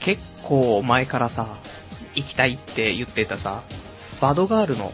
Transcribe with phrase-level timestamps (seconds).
[0.00, 1.56] 結構前からさ、
[2.14, 3.62] 行きたいって言ってたさ、
[4.20, 4.92] バドガールの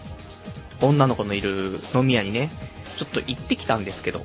[0.81, 2.51] 女の子のいる飲み屋にね、
[2.97, 4.25] ちょっと行ってきたんですけど、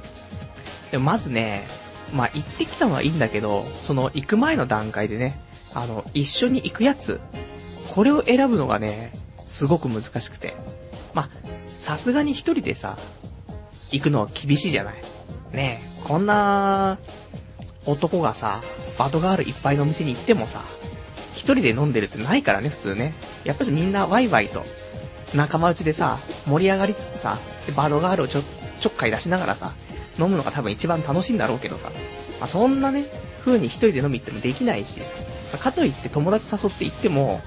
[0.91, 1.65] でまずね、
[2.13, 5.39] まあ行ってきたのはいいんだけど、その行く前の段階でね、
[5.73, 7.19] あの、一緒に行くやつ、
[7.93, 9.13] これを選ぶのがね、
[9.45, 10.55] すごく難しくて。
[11.13, 11.29] まあ、
[11.67, 12.97] さすがに一人でさ、
[13.91, 14.95] 行くのは厳しいじゃない。
[15.51, 16.99] ねえ、こんな、
[17.85, 18.61] 男がさ、
[18.99, 20.61] バドガールいっぱいのお店に行ってもさ、
[21.33, 23.13] 一人で飲んでるってないからね、普通ね。
[23.45, 24.65] やっぱりみんなワイワイと、
[25.33, 27.37] 仲間内でさ、盛り上がりつつさ、
[27.77, 28.41] バドガールをちょ、
[28.79, 29.71] ちょっかい出しながらさ、
[30.19, 31.91] 飲むのが多分一番楽しいんだろうけどさ、
[32.41, 33.05] まあ、そんなね、
[33.45, 34.99] 風に一人で飲み行ってもできないし、
[35.57, 37.41] かといって友達誘って行っても、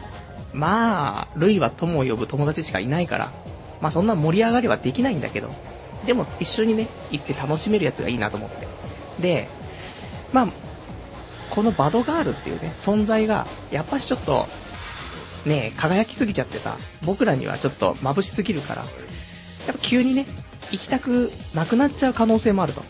[0.55, 3.32] まあ、類は友を呼ぶ友達しかいないから、
[3.82, 5.51] まあそんな盛り上がりはできないんだけど、
[6.07, 8.66] でも一緒にね、行って楽しめるやつがいいなと思って。
[9.21, 9.48] で、
[10.32, 10.48] まあ、
[11.52, 14.46] このバドガールっていうね、存在が、やっぱしちょっと、
[15.45, 18.88] ね、輝きすぎちゃってさ、僕らにはちょっと眩しすぎるから、や
[19.74, 20.24] っぱ急にね、
[20.71, 22.82] 行きたくなくなっちゃう可能性もあると。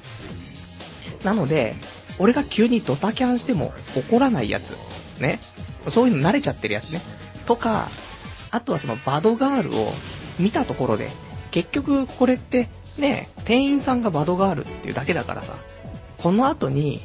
[1.25, 1.75] なので、
[2.21, 4.77] 俺が急にドタキャンしても怒らないやつ。
[5.21, 5.41] ね。
[5.89, 7.01] そういうの慣れちゃってるやつね。
[7.47, 7.89] とか、
[8.53, 9.93] あとはそのバドガールを
[10.39, 11.11] 見たところで、
[11.51, 15.57] 結局これってね、店員さんがバドガールっていうだけだからさ、
[16.19, 17.01] この後に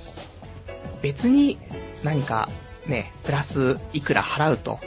[1.02, 1.58] 別に
[2.04, 2.50] 何か
[2.88, 4.80] ね、プラスいくら払うと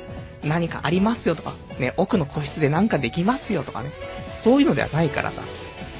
[0.44, 3.90] 何かありますよとか、ね、奥の個室で何かできますよとかね、
[4.38, 5.42] そういうのではないからさ、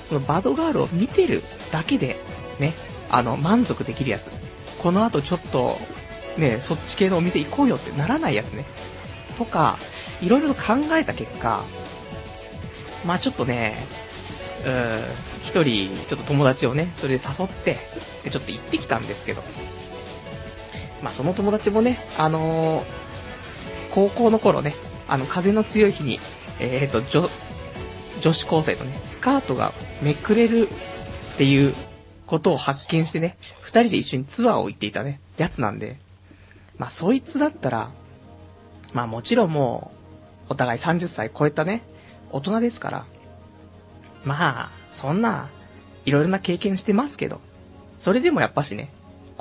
[0.09, 2.17] そのバドガールを見てるだけで、
[2.59, 2.73] ね、
[3.11, 4.31] あの、満足できるやつ。
[4.79, 5.79] この後ちょっと、
[6.39, 8.65] ね、そっち系のお店行こうよってならないやつね。
[9.37, 9.79] とか、
[10.21, 11.63] いろいろと考えた結果、
[13.05, 13.87] まあちょっとね、
[14.65, 15.03] うーん、
[15.43, 17.79] 一人、ちょっと友達をね、それで誘って、
[18.25, 19.43] で、ちょっと行ってきたんですけど、
[21.03, 22.85] まあその友達もね、あのー、
[23.91, 24.75] 高校の頃ね、
[25.09, 26.21] あの、風の強い日に、
[26.59, 27.29] えーと、女、
[28.21, 29.73] 女子高生とね、スカートが
[30.03, 31.75] めくれるっていう
[32.27, 35.97] ことを発見してね、二人で一緒にツアーを行っていたね、やつなんで、
[36.79, 37.91] まあそいつだったら、
[38.93, 39.91] まあもちろんも
[40.49, 41.83] う、お互い30歳超えたね、
[42.31, 43.07] 大人ですから、
[44.25, 45.49] まあ、そんな、
[46.05, 47.41] いろいろな経験してますけど、
[47.99, 48.91] それでもやっぱしね、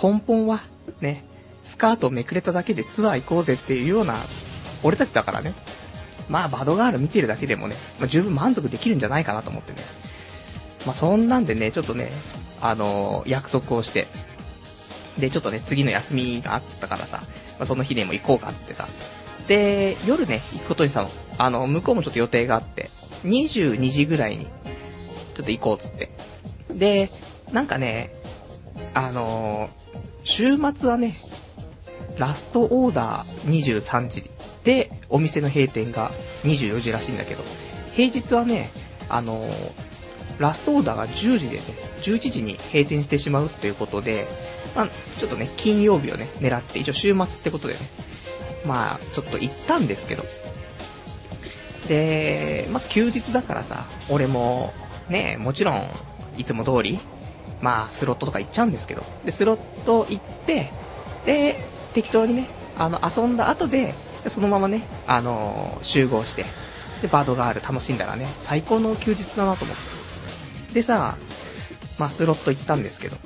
[0.02, 0.62] 根本は、
[1.02, 1.24] ね、
[1.70, 4.26] スカートめくれただけでツアー行こうぜっていうような、
[4.82, 5.54] 俺たちだからね、
[6.28, 9.80] まあバドガール見てるだけでもね、まあ、十分満足できるんじゃないかなと思ってね。
[10.88, 12.12] まあそんなんでね、ちょっとね、
[12.60, 14.08] あのー、約束をして、
[15.20, 17.20] で、ちょっとね、次の休みがあったからさ、
[17.60, 18.88] まあ、その日でも行こうかっつってさ、
[19.48, 21.10] で、夜ね、行くことにしたの。
[21.38, 22.90] あの、向こうもちょっと予定があって、
[23.26, 24.46] 22時ぐらいに、
[25.36, 26.10] ちょっと行こうっつって。
[26.72, 27.12] で、
[27.52, 28.14] なんかね、
[28.94, 31.16] あのー、週末はね、
[32.20, 34.30] ラストオーダー23時
[34.66, 36.12] で、お店の閉店が
[36.44, 37.44] 24時らしいんだけど、
[37.94, 38.70] 平日はね、
[39.08, 39.50] あのー、
[40.38, 41.64] ラストオーダーが10時でね、
[42.02, 44.28] 11時に閉店してしまうっていうことで、
[44.76, 44.88] まあ、
[45.18, 47.80] ちょっとね、金曜日をね、狙って、一応週末ってことでね、
[48.66, 50.26] まあ、ちょっと行ったんですけど。
[51.88, 54.74] で、まあ、休日だからさ、俺も、
[55.08, 55.88] ね、もちろん、
[56.38, 57.00] いつも通り、
[57.62, 60.72] まあ、スロットとか行っちゃうんですけど、で、スロット行って、
[61.26, 61.56] で、
[61.94, 63.94] 適当にね、あの、遊んだ後で、
[64.28, 66.46] そのままね、あの、集合して、
[67.02, 69.78] で、バードガール楽しんだらね、最高の休日だなと思っ
[70.68, 70.74] て。
[70.74, 71.18] でさ、
[71.98, 73.18] ま、スロット行ったんですけど、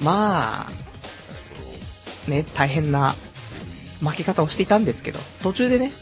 [0.00, 3.14] まあ、ね、大変な
[4.00, 5.92] 負け方をしていたんですけど、途中でね、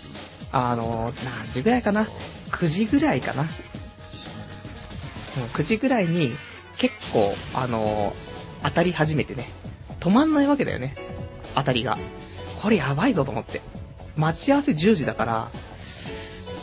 [0.52, 2.06] あの、何時ぐらいかな
[2.50, 3.44] ?9 時ぐらいかな
[5.52, 6.36] ?9 時ぐらいに
[6.78, 8.14] 結構、あの、
[8.62, 9.48] 当たり始めてね、
[10.00, 10.94] 止まんないわけだよね。
[11.54, 11.98] 当たりが。
[12.60, 13.60] これやばいぞと思って。
[14.16, 15.48] 待ち合わせ10時だから、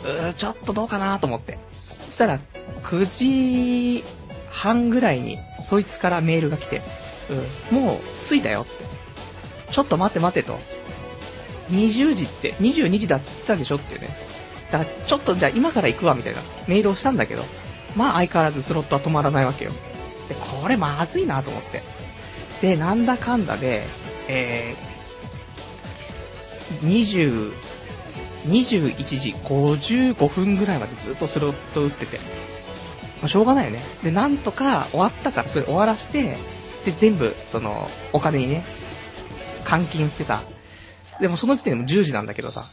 [0.04, 1.58] うー、ちょっとどうかなと思って。
[2.06, 2.38] そしたら、
[2.82, 4.04] 9時
[4.50, 6.82] 半ぐらいに、そいつからメールが来て、
[7.70, 8.70] うん、もう着いたよって。
[9.72, 10.58] ちょっと待って待ってと。
[11.70, 14.08] 20時って、22時だったでしょってね。
[14.70, 17.44] だから、ちょっとじゃあ今から行くわみたいなメールをしたんだけど、
[17.96, 19.72] まあ相変わらずスロットは止まらないわけよ。
[20.28, 21.82] で、これまずいなと思って。
[22.62, 23.84] で、なんだかんだで、
[24.28, 27.52] えー、
[28.44, 32.18] 21時55分ぐらいまでずっとスロット打ってて。
[33.20, 33.80] まあ、しょうがないよね。
[34.02, 36.36] で、なんとか終わったからそれ終わらして、
[36.84, 38.64] で、全部、その、お金にね、
[39.64, 40.42] 換金してさ、
[41.20, 42.64] でもその時点でも10時なんだけどさ。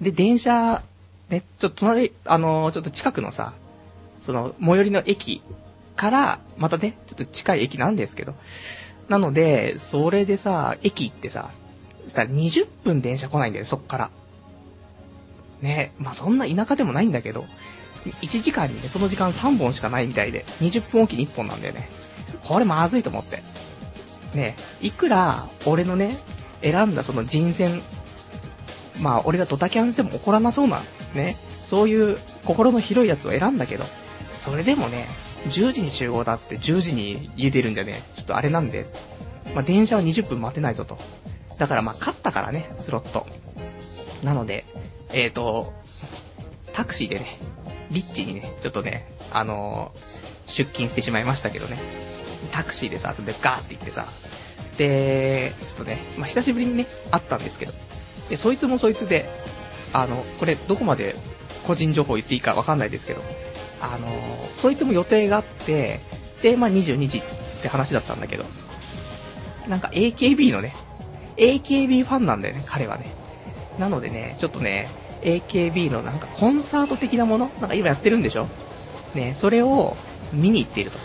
[0.00, 0.82] で、電車、
[1.28, 3.52] ね、ちょっと隣、あのー、ちょっと近くのさ、
[4.22, 5.42] その、最寄りの駅
[5.96, 8.34] から、またね、ちょっと近い駅なんですけど。
[9.08, 11.50] なので、それでさ、駅行ってさ、
[12.04, 14.10] そしたら20分電車来ないんだよ、そっから。
[15.60, 17.46] ねまあそんな田舎でもないんだけど、
[18.04, 21.88] 1時間にね、その時間3本しかないみたいで、20分おきに1本なんだよね。
[22.42, 23.42] これまずいと思って。
[24.34, 26.16] ねいくら、俺のね、
[26.62, 27.82] 選んだその人選、
[29.00, 30.82] まあ俺がドタキャンしても怒らなそうな、
[31.14, 33.84] ね、そういう心の広いやつを選んだけど、
[34.38, 35.06] それでもね、
[35.46, 38.86] 10時に集合だっつって10時に家出るんじゃね、ちょっとあれなんで、
[39.54, 40.98] まあ電車は20分待てないぞと。
[41.58, 43.26] だからまあ勝ったからね、スロット。
[44.22, 44.64] なので、
[45.12, 45.72] えーと、
[46.72, 47.26] タクシーでね、
[47.90, 51.78] リッチにね、ちょっとね、あのー、出勤してしまいましたけどね。
[52.52, 54.06] タクシーでさ、それでガーって行ってさ、
[54.78, 57.72] で、ちょっとね、まあ、久しぶりにね、会ったんですけど、
[58.28, 59.28] で、そいつもそいつで、
[59.92, 61.16] あの、これどこまで
[61.66, 63.22] 個人情報言っていいかわかんないですけど、
[63.80, 64.10] あのー、
[64.54, 66.00] そいつも予定があって、
[66.42, 67.22] で、まあ、22時っ
[67.62, 68.44] て話だったんだけど、
[69.68, 70.74] なんか AKB のね、
[71.36, 73.06] AKB ファンなんだよね、彼はね。
[73.78, 74.88] なのでね、ちょっとね、
[75.22, 78.46] AKB のなんかコンサート的なものなんか今やってるんでしょ？
[79.14, 79.96] ね、それを
[80.32, 80.98] 見に行っていると。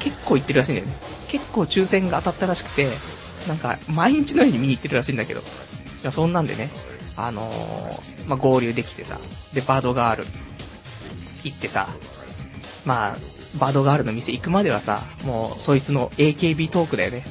[0.00, 0.94] 結構行ってるらしいんだよね。
[1.28, 2.90] 結構抽選が当たったらしくて、
[3.48, 5.40] なんか毎日のように見に行ってるらしいんだけど。
[5.40, 5.42] い
[6.02, 6.68] やそんなんでね、
[7.16, 9.18] あのー、まあ、合流できてさ、
[9.54, 10.24] で、バードガール
[11.46, 11.88] 行ってさ、
[12.84, 13.16] まあ、
[13.58, 17.24] バードガールの店行くまではさ、もうそいつの AKB トークだよね。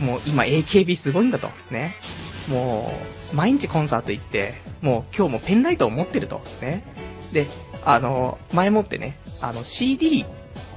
[0.00, 1.50] うん、もう今 AKB すごいんだと。
[1.70, 1.94] ね。
[2.48, 2.92] も
[3.32, 6.42] う、毎日コンサート行って、もう今日もペンライトを持ってると。
[6.60, 6.84] ね。
[7.32, 7.46] で、
[7.84, 10.24] あの、前もってね、あの CD、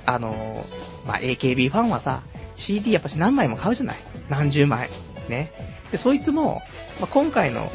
[0.06, 0.66] あの、
[1.06, 2.24] まあ、AKB ファンはさ、
[2.56, 3.98] CD やっぱし何枚も買うじゃない
[4.30, 4.90] 何十枚。
[5.28, 5.52] ね。
[5.92, 6.62] で、そいつも、
[7.00, 7.72] まあ、今回の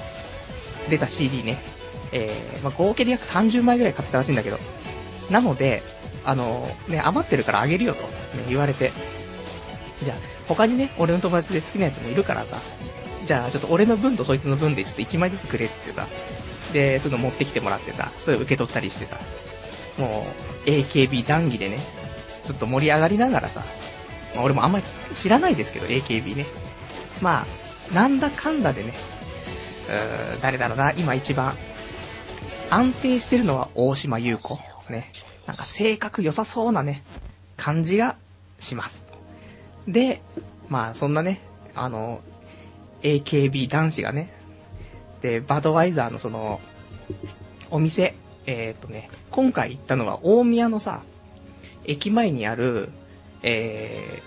[0.89, 1.63] 出た CD ね、
[2.15, 4.59] えー、まあ、合計で約30枚ぐらい買ったらしいんだけど、
[5.31, 5.83] なので、
[6.25, 8.93] あの、ね、余ってるからあげるよと、ね、言われて、
[10.03, 10.17] じゃあ、
[10.47, 12.59] 他にね、俺の友達で好きなやつもいるからさ、
[13.27, 16.07] じゃあちょっと俺の分とそいつの分でちょっと1枚ずつくれっつってさ、
[16.73, 19.19] で、そういうの持ってきてもらってさ、それを受け取ったりしてさ、
[19.99, 20.27] も
[20.67, 21.79] う、AKB 談義でね、
[22.43, 23.63] ずっと盛り上がりながらさ、
[24.35, 24.85] まあ、俺もあんまり
[25.15, 26.47] 知らないですけど、AKB ね。
[27.21, 27.47] ま
[27.93, 28.93] あ、なんだかんだでね、
[29.89, 31.57] うー誰だろうな、今一番、
[32.71, 34.59] 安定してるのは大島優子。
[34.91, 35.11] ね。
[35.47, 37.03] なんか性格良さそうなね、
[37.57, 38.17] 感じが
[38.59, 39.07] します。
[39.87, 40.23] で、
[40.69, 41.41] まあそんなね、
[41.75, 42.21] あの、
[43.03, 44.33] AKB 男子がね、
[45.21, 46.61] で、バドワイザーのその、
[47.71, 48.15] お店、
[48.47, 51.03] えー、っとね、今回行ったのは大宮のさ、
[51.85, 52.91] 駅前にある、
[53.43, 54.23] え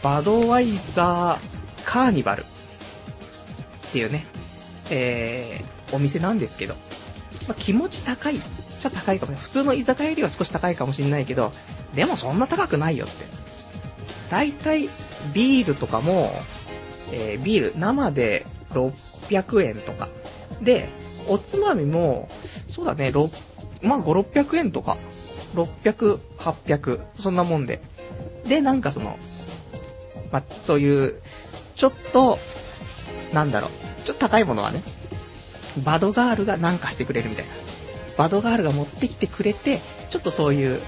[0.00, 4.26] ー、バドワイザーカーニバルっていうね、
[4.90, 6.74] えー、お店なんですけど、
[7.48, 8.40] まあ、気持ち高いっ
[8.78, 9.38] ちゃ高いかもね。
[9.38, 11.50] 普通の居酒屋よりは少し高いかもしれないけど、
[11.94, 13.24] でもそんな高くないよって。
[14.30, 14.88] だいたい
[15.32, 16.30] ビールとかも、
[17.12, 20.08] えー、ビール生で600円とか。
[20.62, 20.90] で、
[21.26, 22.28] おつまみも、
[22.68, 23.30] そうだね、6、
[23.82, 24.98] まあ5、600円とか。
[25.54, 27.80] 600、800、そんなもんで。
[28.46, 29.18] で、なんかその、
[30.30, 31.20] まあ、そういう、
[31.74, 32.38] ちょっと、
[33.32, 33.70] なんだろう、
[34.04, 34.82] ちょっと高いものはね、
[35.84, 37.50] バドガールがなんかしてくれるみたいな。
[38.16, 39.80] バドガールが持ってきてくれて、
[40.10, 40.80] ちょっとそういう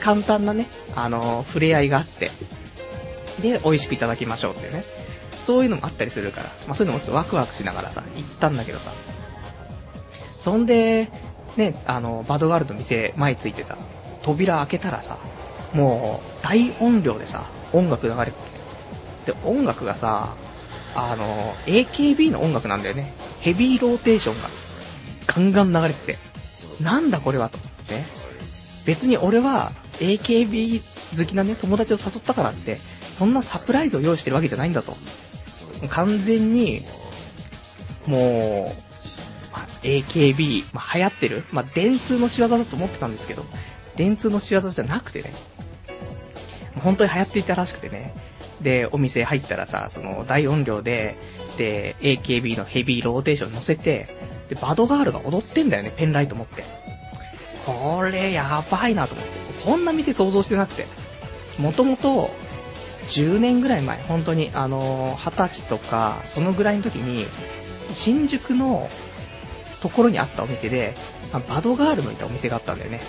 [0.00, 2.30] 簡単なね、あの、触れ合いがあって、
[3.40, 4.84] で、美味しくいただきましょうっていうね。
[5.40, 8.92] そういうのもあったりするから、まあそういうのもちょっとワクワクしながらさ、行ったんだけどさ。
[10.38, 11.10] そんで、
[11.56, 13.76] ね、あの、バドガールの店前ついてさ、
[14.22, 15.18] 扉開けたらさ、
[15.72, 18.32] もう大音量でさ、音楽流れて
[19.24, 19.32] て。
[19.32, 20.34] で、音楽がさ、
[20.94, 23.12] あの、AKB の音楽なんだよね。
[23.40, 24.50] ヘビーローテーションが
[25.26, 26.18] ガンガン流れてて、
[26.82, 27.58] なんだこれはと。
[27.92, 28.04] ね。
[28.86, 30.82] 別に俺は AKB
[31.18, 32.78] 好きなね、友達を誘ったからって、
[33.12, 34.96] そんなサプライズを用意してるわけじゃないんだと。
[35.88, 36.82] 完全に、
[38.06, 43.44] もう、まあ、AKB、まあ、流行ってる、まあ、電通の仕業だと思ってたんですけど、
[43.96, 45.32] 電通の仕業じゃなくてね、
[46.82, 48.14] 本当に流行っていたらしくてね、
[48.62, 51.16] で、お店入ったらさ、その大音量で、
[51.56, 54.08] で、AKB のヘビーローテーション乗せて、
[54.48, 56.64] で、バドガールが踊ってんだよね、ペンライト持って。
[57.66, 59.64] これやばいなと思って。
[59.64, 60.86] こんな店想像してなくて。
[61.58, 62.30] もともと、
[63.08, 67.26] 10年ぐらい前、本当に、あの、20歳とか、そのぐらいの時に、
[67.92, 68.88] 新宿の
[69.80, 70.94] ところにあったお店で、
[71.32, 73.00] バドガールのいたお店があったんだよね。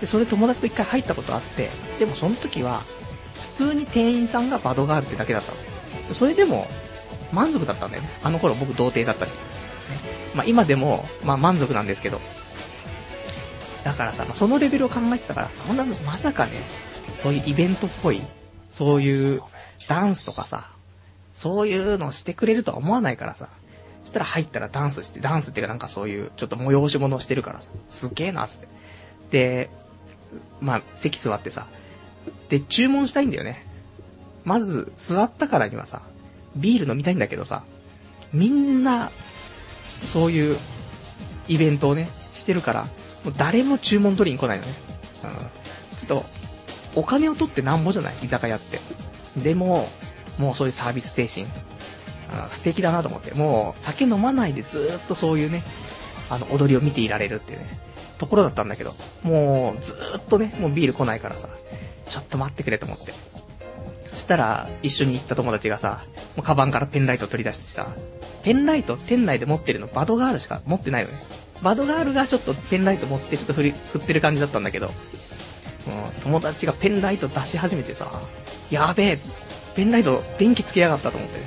[0.00, 2.84] で、それ友達と一回入ったことあって、でもその時は、
[3.44, 6.14] 普通に店員さんがバドガールってだけだったの。
[6.14, 6.66] それでも、
[7.32, 8.08] 満足だったんだよね。
[8.22, 9.36] あの頃僕童貞だったし。
[10.34, 12.20] まあ今でも、まあ満足なんですけど。
[13.84, 16.52] だからさ、そのレベルを考えてたから、そんなのまさかね、
[17.18, 18.22] そういうイベントっぽい、
[18.70, 19.42] そういう
[19.88, 20.70] ダンスとかさ、
[21.32, 23.48] そういうのをしてくれるとは思わないからさ。
[24.02, 28.68] そしたら入ったらダンスして、ダンスっていうかなんかそういう、ちょっと催し物をしてるからさ、すげえなっ、つって。
[29.30, 29.70] で、
[30.60, 31.66] まあ、席座ってさ、
[32.48, 33.66] で、注文したいんだよね。
[34.44, 36.02] まず、座ったからにはさ、
[36.56, 37.64] ビール飲みたいんだけどさ、
[38.32, 39.10] みんな、
[40.04, 40.58] そういう
[41.48, 42.84] イベントをね、してるから、
[43.24, 44.72] もう誰も注文取りに来ないのね。
[45.24, 45.30] うん。
[45.96, 46.26] ちょっと、
[46.96, 48.14] お金を取ってなんぼじゃない？
[48.22, 48.78] 居酒屋って。
[49.38, 49.88] でも、
[50.38, 51.46] もうそういうサービス精神、
[52.50, 55.62] 素敵だなと思って、もう酒飲まないでずっとそういうね、
[56.30, 57.66] あの、踊りを見ていられるっていうね、
[58.18, 61.48] ところだったんだけど、もうずっとね、もうビール来ないからさ、
[62.06, 63.12] ちょっと待ってくれと思って。
[64.08, 66.04] そしたら、一緒に行った友達がさ、
[66.36, 67.88] もうカバンからペンライト取り出してさ、
[68.42, 71.16] ペンライト店内で持ってるのバドガールしか持ってないのね。
[71.62, 74.90] バドガールがちょっとペンライト持ってちょっと振り、振ってる感じだったんだけど、
[76.22, 78.10] 友達がペンライト出し始めてさ、
[78.70, 79.18] やべえ、
[79.74, 81.46] ペンライト電気つけやがったと思って、ね。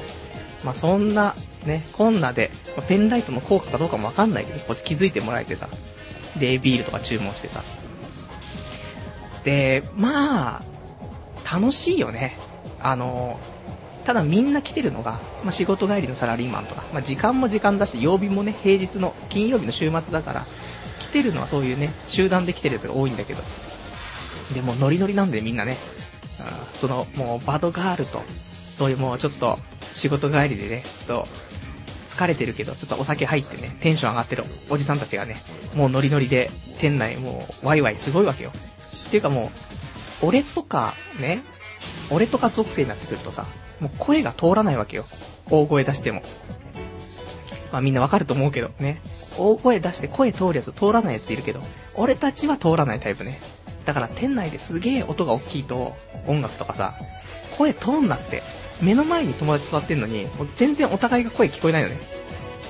[0.63, 1.35] まあ、そんな、
[1.65, 2.51] ね、こんなで、
[2.87, 5.69] ペンライトの効果かどうかもわかんないけど、こっち気づいてもらえてさ、
[6.39, 7.63] で、ビールとか注文してさ。
[9.48, 10.62] で、まあ、
[11.50, 12.38] 楽しいよね。
[12.82, 13.39] あの、
[14.04, 20.46] ただみんな来てるのが、まあ、仕事帰りのサラリーマンとか、まあ、時間も時間だし、曜日もね、平日の、金曜日の週末だから、
[21.00, 23.42] 来てるのはそういうね、集団で来てるやつが多いんだけど、
[24.54, 25.77] でもノリノリなんでみんなね、
[26.39, 28.22] うんそのもうバドガールと、
[28.75, 29.58] そういうもうちょっと
[29.94, 31.27] 仕事帰りでね、ちょっと
[32.10, 35.38] 疲れてるけど、ちょっとお酒入ってね、テンション上がってるおじさんたちがね、
[35.75, 36.50] もうノリノリで
[36.80, 38.51] 店内もうワイワイすごいわけよ。
[39.07, 39.51] っていうかも
[40.21, 41.41] う、俺とかね、
[42.09, 43.45] 俺とか属性になってくるとさ、
[43.79, 45.05] もう声が通らないわけよ。
[45.49, 46.21] 大声出しても。
[47.71, 49.01] まあみんなわかると思うけどね。
[49.37, 51.61] 大声出して声通るやつ通らないやついるけど、
[51.95, 53.39] 俺たちは通らないタイプね。
[53.85, 55.95] だから店内ですげえ音が大きいと、
[56.27, 56.95] 音楽とかさ、
[57.57, 58.43] 声通んなくて、
[58.81, 61.99] 目の前に友達座ってんのに、もう全然お互いが声聞こえないのね。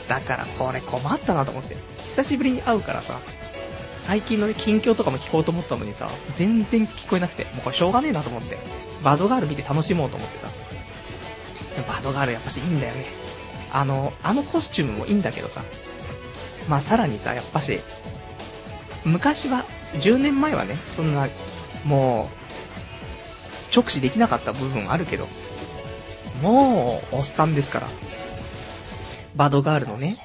[0.07, 1.75] だからこれ困ったなと思って。
[2.05, 3.19] 久しぶりに会うからさ、
[4.07, 8.57] 最近のね、近況とかも聞こうと思ったのにさ、全然聞こえなくて、もうこれしょうがねえなと思って、
[9.03, 10.47] バドガール見て楽しもうと思ってさ。
[11.85, 13.03] バドガールやっぱしいいんだよね。
[13.73, 15.61] あの、あのコスチュームもいいんだけどさ、
[16.69, 17.81] まあさらにさ、やっぱし、
[19.03, 21.27] 昔は、10年前はね、そんな、
[21.83, 22.29] も
[23.73, 25.27] う、直視できなかった部分あるけど、
[26.41, 27.89] もう、おっさんですから。
[29.35, 30.15] バドガールのね、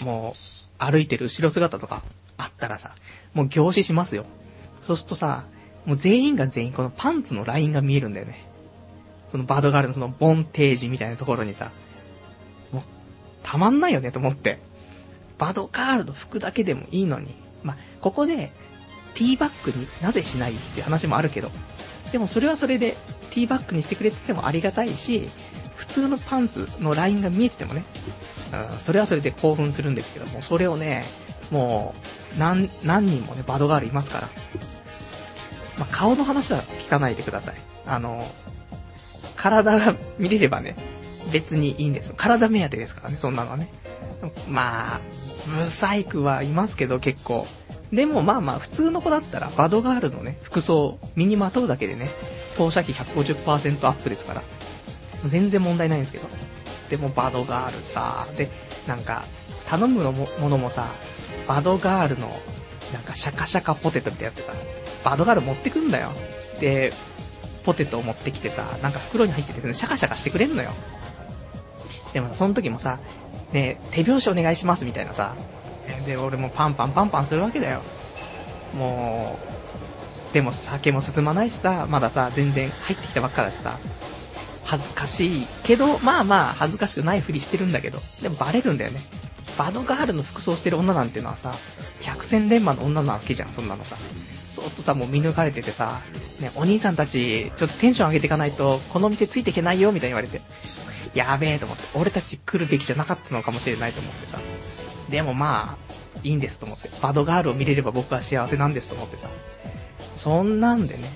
[0.00, 2.02] もう、歩いてる後ろ姿とか
[2.58, 2.90] ったらさ、
[3.32, 4.26] もう凝視しますよ。
[4.82, 5.44] そうするとさ、
[5.86, 8.44] もう全員が全員このパンツのラインが見えるんだよね。
[9.28, 11.70] そのバドガールのそのボンテージみたいなところにさ、
[12.72, 12.82] もう、
[13.42, 14.58] たまんないよねと思って。
[15.38, 18.50] バドガールの服だけでもいいのに、まあ、ここで、
[19.14, 21.50] ティーバッグになぜしないっていう話もあるけど、
[22.10, 22.96] でもそれはそれで、
[23.30, 25.28] ティーバッグにしてくれててもありがたいし、
[25.76, 27.84] 普通のパンツのラインが見えててもね、
[28.70, 31.04] うん、それはそれで興奮するんですけども、それをね、
[31.50, 31.94] も
[32.36, 34.28] う、何、何人もね、バドガールいますから。
[35.78, 37.54] まあ、顔の話は聞かないでください。
[37.86, 38.24] あの、
[39.36, 40.76] 体が見れればね、
[41.32, 42.12] 別にいいんです。
[42.16, 43.68] 体目当てですからね、そんなのはね。
[44.48, 45.00] まあ、
[45.46, 47.46] ブサイクはいますけど結構。
[47.92, 52.10] でもまあまあ普通の子だったらバドガールのね、服装身にまとうだけでね、
[52.56, 54.42] 投射費150%アップですから。
[55.26, 56.28] 全然問題ないんですけど。
[56.90, 58.48] でもバドガールさ、で、
[58.86, 59.24] なんか、
[59.68, 60.86] 頼むのもものもさ、
[61.48, 62.28] バドガールの、
[62.92, 64.52] なんかシャカシャカポテトってやってさ、
[65.04, 66.12] バドガール持ってくんだよ。
[66.60, 66.92] で、
[67.64, 70.72] ポテトを持ってきてさ、なんか袋に入ってて、シャカシャカしてくれんのよ。
[72.12, 73.00] でも、その時もさ、
[73.52, 75.34] ね、手拍子お願いしますみたいなさ、
[76.06, 77.82] で、俺もパンパンパンパンするわけだよ。
[78.76, 79.38] も
[80.30, 83.78] う、でも酒も進まないしさ、まださ、全然入ってきたばっかだしさ、
[84.64, 89.00] 恥ずかしいけど、まあまあ恥ずかしくないふりしてるんだけど、でもバレるんだよね。
[89.58, 91.52] バドガールの服装してる女なんてのはさ、
[92.00, 93.96] 百戦錬磨の女なわけじゃん、そんなのさ。
[94.50, 96.00] そうするとさ、もう見抜かれててさ、
[96.40, 100.40] ね、お兄さんたち、ちょっとテンション上げていかないと、この店ついていけないよ、みたいに言われて。
[101.14, 104.40] やべえと思って、俺たち来るべきじゃなかったのかもしれないと思ってさ。
[105.10, 105.88] でもまあ、
[106.22, 106.88] いいんですと思って。
[107.02, 109.28] バドガールを見れれば僕は幸せなんですと思ってさ。
[110.14, 111.10] そんなんでね、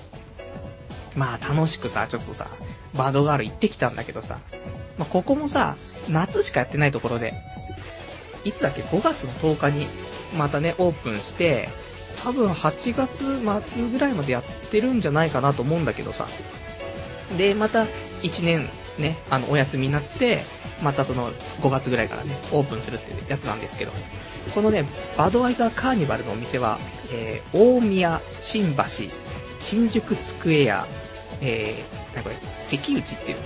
[1.15, 2.47] まあ楽しくさ、ちょっとさ、
[2.93, 4.39] バドガール行ってきたんだけどさ、
[4.97, 5.75] まあ、ここもさ、
[6.09, 7.33] 夏しかやってないところで、
[8.43, 9.87] いつだっけ ?5 月の10日に
[10.37, 11.69] またね、オープンして、
[12.23, 16.27] 多分8月末ぐらいまでやってるんじゃないかなと思うんだけどさ。
[17.37, 17.85] で、また
[18.21, 20.41] 1年ね、あの、お休みになって、
[20.81, 21.31] またその
[21.61, 23.91] 5月ぐらいからね、オープンするっていうやつなんですけど、
[24.53, 24.85] このね、
[25.17, 26.79] バドワイザーカーニバルのお店は、
[27.11, 28.83] えー、大宮、新橋、
[29.59, 30.87] 新宿スクエア、
[31.41, 32.35] えー、なこれ、
[32.67, 33.43] 関内っていう、ね、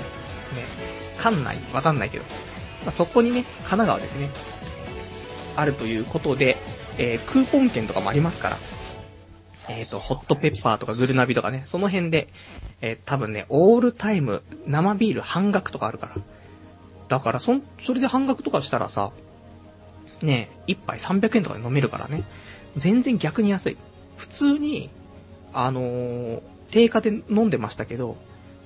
[1.22, 2.24] 館内、わかんないけど、
[2.82, 4.30] まあ、そこにね、神奈川ですね、
[5.58, 6.58] あるということで、
[6.98, 8.58] えー、クーポン券とかもありますから、
[9.70, 12.30] えっ、ー、と、ホットペッパーとかグルナビとかね、その辺で、
[12.82, 16.16] えー、多分ね、オールタイム生ビール半額とかあるから。
[17.10, 19.12] だから、そ、それで半額とかしたらさ、
[20.22, 22.24] ね、一杯300円とかで飲めるからね。
[22.76, 23.78] 全然逆に安い。
[24.16, 24.90] 普通に、
[25.54, 28.18] あのー、定価で飲んでましたけど、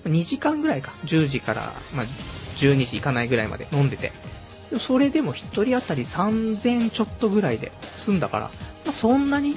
[0.05, 0.91] 2時間ぐらいか。
[1.05, 2.05] 10時から、まあ、
[2.57, 4.11] 12時いかないぐらいまで飲んでて。
[4.79, 8.51] それでも1人当たり3000ちょっとぐらいで済んだから、ま
[8.89, 9.55] あ、そんなに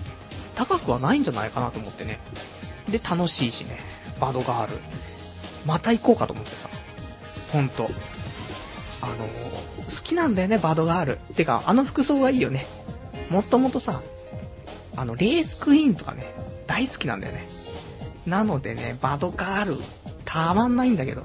[0.54, 2.18] 高くはないんじゃないかなと思ってね。
[2.88, 3.78] で、楽しいしね。
[4.20, 4.80] バドガール。
[5.66, 6.68] また行こうかと思ってさ。
[7.52, 7.88] ほんと。
[9.00, 11.16] あの、好きなんだよね、バドガール。
[11.34, 12.66] てか、あの服装がいいよね。
[13.30, 14.02] もともとさ、
[14.96, 16.32] あの、レースクイーンとかね、
[16.66, 17.48] 大好きなんだよね。
[18.26, 19.76] なのでね、バドガール、
[20.24, 21.22] たまんないんだけど。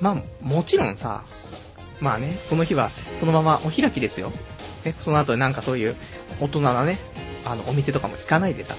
[0.00, 1.24] まあ、もちろんさ、
[2.00, 4.30] まあね、その日は、そのままお開きですよ。
[4.84, 5.96] ね、その後なんかそういう
[6.40, 6.98] 大人なね、
[7.44, 8.74] あの、お店とかも行かないでさ、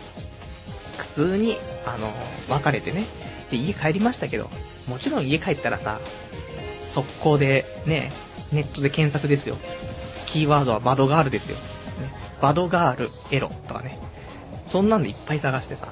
[0.97, 2.11] 普通に、あの、
[2.49, 3.03] 別れてね、
[3.49, 4.49] で、家帰りましたけど、
[4.87, 5.99] もちろん家帰ったらさ、
[6.87, 8.11] 速攻で、ね、
[8.51, 9.57] ネットで検索ですよ。
[10.25, 11.57] キーワードはバドガールですよ。
[11.57, 11.63] ね、
[12.41, 13.97] バドガール、エロとかね。
[14.65, 15.87] そんなんでいっぱい探してさ、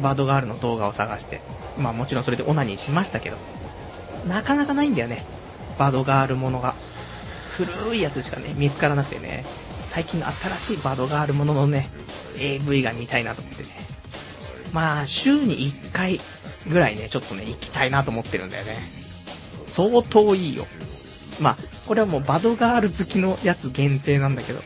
[0.00, 1.40] バドガールの動画を探して、
[1.78, 3.36] まあもちろんそれでオナニーしましたけど、
[4.28, 5.24] なかなかないんだよね。
[5.78, 6.74] バドガールものが。
[7.56, 9.44] 古いやつしかね、見つからなくてね、
[9.86, 11.88] 最近の新しいバドガールもののね、
[12.38, 13.68] AV が見たいなと思ってね。
[14.72, 16.20] まあ、週に1回
[16.66, 18.76] ぐらいね、ちょっとね、行きたいなと思ってるんだよね。
[19.66, 20.66] 相当いいよ。
[21.40, 24.60] まあ、これはもうバドガール好きのやつ限定なんだけど、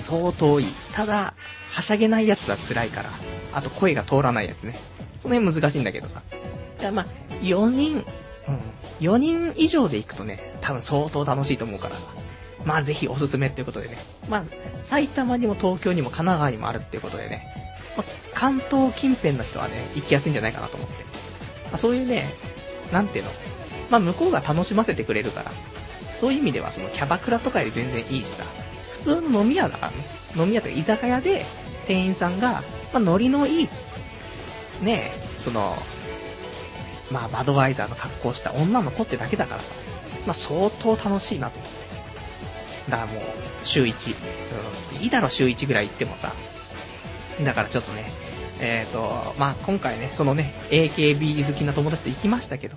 [0.00, 0.66] 相当いい。
[0.94, 1.34] ただ、
[1.70, 3.12] はしゃげないやつは辛いから、
[3.54, 4.78] あと声が通らないやつね。
[5.18, 6.22] その辺難しいんだけどさ。
[6.80, 7.06] だまあ、
[7.42, 8.04] 4人、
[8.48, 8.58] うん、
[9.06, 12.06] 4人以上で行くとね、多分相当楽しいと思うからさ。
[12.64, 13.96] まあぜひおすすめっていうことでね。
[14.28, 14.44] まあ、
[14.82, 17.46] 埼玉にも東京にも神奈川にもあるっていうことでね。
[17.96, 20.94] まあ、関東近辺の人はね、行きやすいんじゃないかなと思って。
[21.64, 22.32] まあ、そういうね、
[22.92, 23.30] なんていうの。
[23.90, 25.52] まあ向こうが楽しませてくれるから。
[26.16, 28.44] そういう意味ではそのキャバクラとかより全然いいしさ。
[28.92, 30.06] 普通の飲み屋だからね。
[30.36, 31.44] 飲み屋とか居酒屋で
[31.86, 32.62] 店員さんが、ま
[32.94, 33.68] あノリのいい、
[34.82, 35.76] ねその、
[37.10, 39.74] まあバドワイザーの格好をした女の子ってだけだからさ。
[40.26, 42.90] まあ相当楽しいなと思って。
[42.90, 43.22] だからもう、
[43.64, 44.14] 週1。
[44.96, 46.32] うん、いいだろ、週1ぐらい行ってもさ。
[47.42, 48.04] だからちょっとね、
[48.60, 52.76] えっ、ー、と、まあ、今回ね、そのね、AKB 好きな友達と行きましたけど、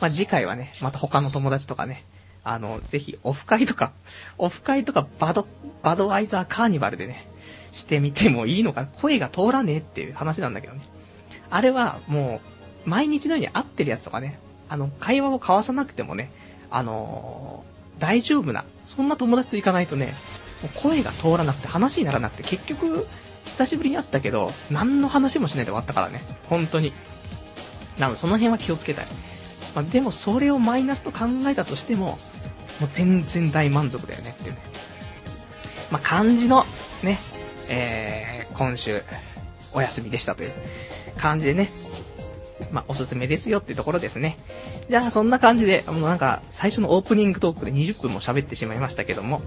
[0.00, 2.04] まあ、次回はね、また他の友達とかね、
[2.42, 3.92] あの、ぜひ、オフ会とか、
[4.38, 5.46] オフ会とかバド、
[5.82, 7.26] バドワイザーカーニバルでね、
[7.72, 10.80] してみてもいいのか、声が通らねえっていう話なんだけどね。
[11.50, 12.55] あれは、もう、
[12.86, 16.30] 毎日のように会ってるやつとかね、あの、会話を交わさなくてもね、
[16.70, 17.64] あの
[17.98, 20.14] 大丈夫な、そんな友達と行かないとね、
[20.74, 23.06] 声が通らなくて話にならなくて、結局、
[23.44, 26.20] 久しぶりに会ったけど、何の話もしないで終わったからね。
[26.48, 26.92] 本当に。
[27.98, 29.06] なので、その辺は気をつけたい。
[29.74, 32.18] まあ、でも、それをマイナスと考えたとしても、
[32.80, 34.60] もう全然大満足だよねっていうね。
[35.90, 36.64] まあ、感じの、
[37.02, 37.18] ね、
[37.68, 39.02] えー、今週、
[39.72, 40.52] お休みでしたという
[41.18, 41.70] 感じでね、
[42.70, 44.38] まあ、おすすめですよってところですね。
[44.88, 49.42] じゃあ、そんな感じで、もうなんか、最初のオープニングトークで20分も喋ってしまいましたけども、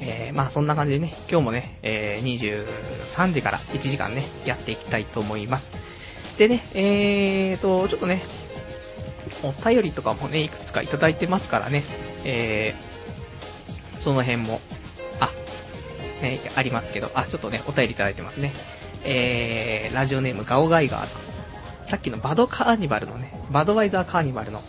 [0.00, 2.66] えー、まあ、そんな感じでね、今日もね、えー、
[3.14, 5.76] 23時から1時間ね、やっていきたいと思います。
[6.38, 8.22] でね、えーと、ちょっとね、
[9.42, 11.82] お便りとかもね、いくつかいただいてますからね、
[12.24, 14.60] えー、その辺も、
[15.20, 15.30] あ、
[16.22, 18.52] ね、ありますけど、あ、ちょっとね、お便りいただいてますね。
[19.04, 21.31] えー、ラジオネームガオガイガーさん。
[21.92, 24.62] さっきのバドカーニバルのね、バドワイザーカーニバルの、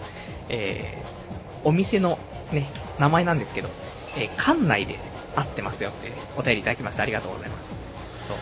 [0.50, 2.20] えー、お店の
[2.52, 3.70] ね、名前なんですけど、
[4.18, 5.00] えー、館内で
[5.34, 7.74] 会ってますよってお便りいただきましてありがとうございます。
[8.28, 8.38] そう。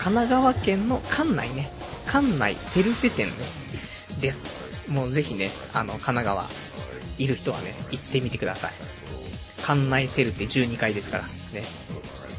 [0.00, 1.70] 神奈川県の館内ね、
[2.06, 3.34] 館内セルフ店ね、
[4.20, 4.90] です。
[4.90, 6.50] もうぜひね、あの、神奈川、
[7.18, 8.72] いる人はね、行ってみてください。
[9.64, 11.30] 館内セルテ12階ですから、ね。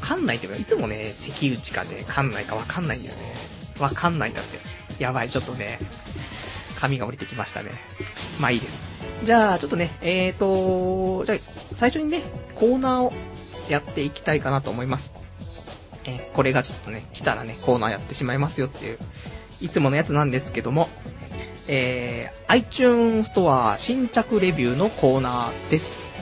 [0.06, 3.22] 館内っていつもね、関内かで館内かわかんないんだよね。
[3.78, 4.85] わかんないんだって。
[4.98, 5.78] やばい、ちょっとね、
[6.78, 7.72] 髪が降りてきましたね。
[8.38, 8.80] まあいいです。
[9.24, 11.38] じゃあ、ちょっとね、えーと、じゃあ、
[11.74, 12.22] 最初にね、
[12.54, 13.12] コーナーを
[13.68, 15.12] やっていきたいかなと思います。
[16.04, 18.98] えー、これがちょっとね、来たらね、コーナーやってしまいますよっていう、
[19.60, 20.88] いつものやつなんですけども、
[21.68, 26.14] えー、iTunes Store 新着レビューのコーナーです。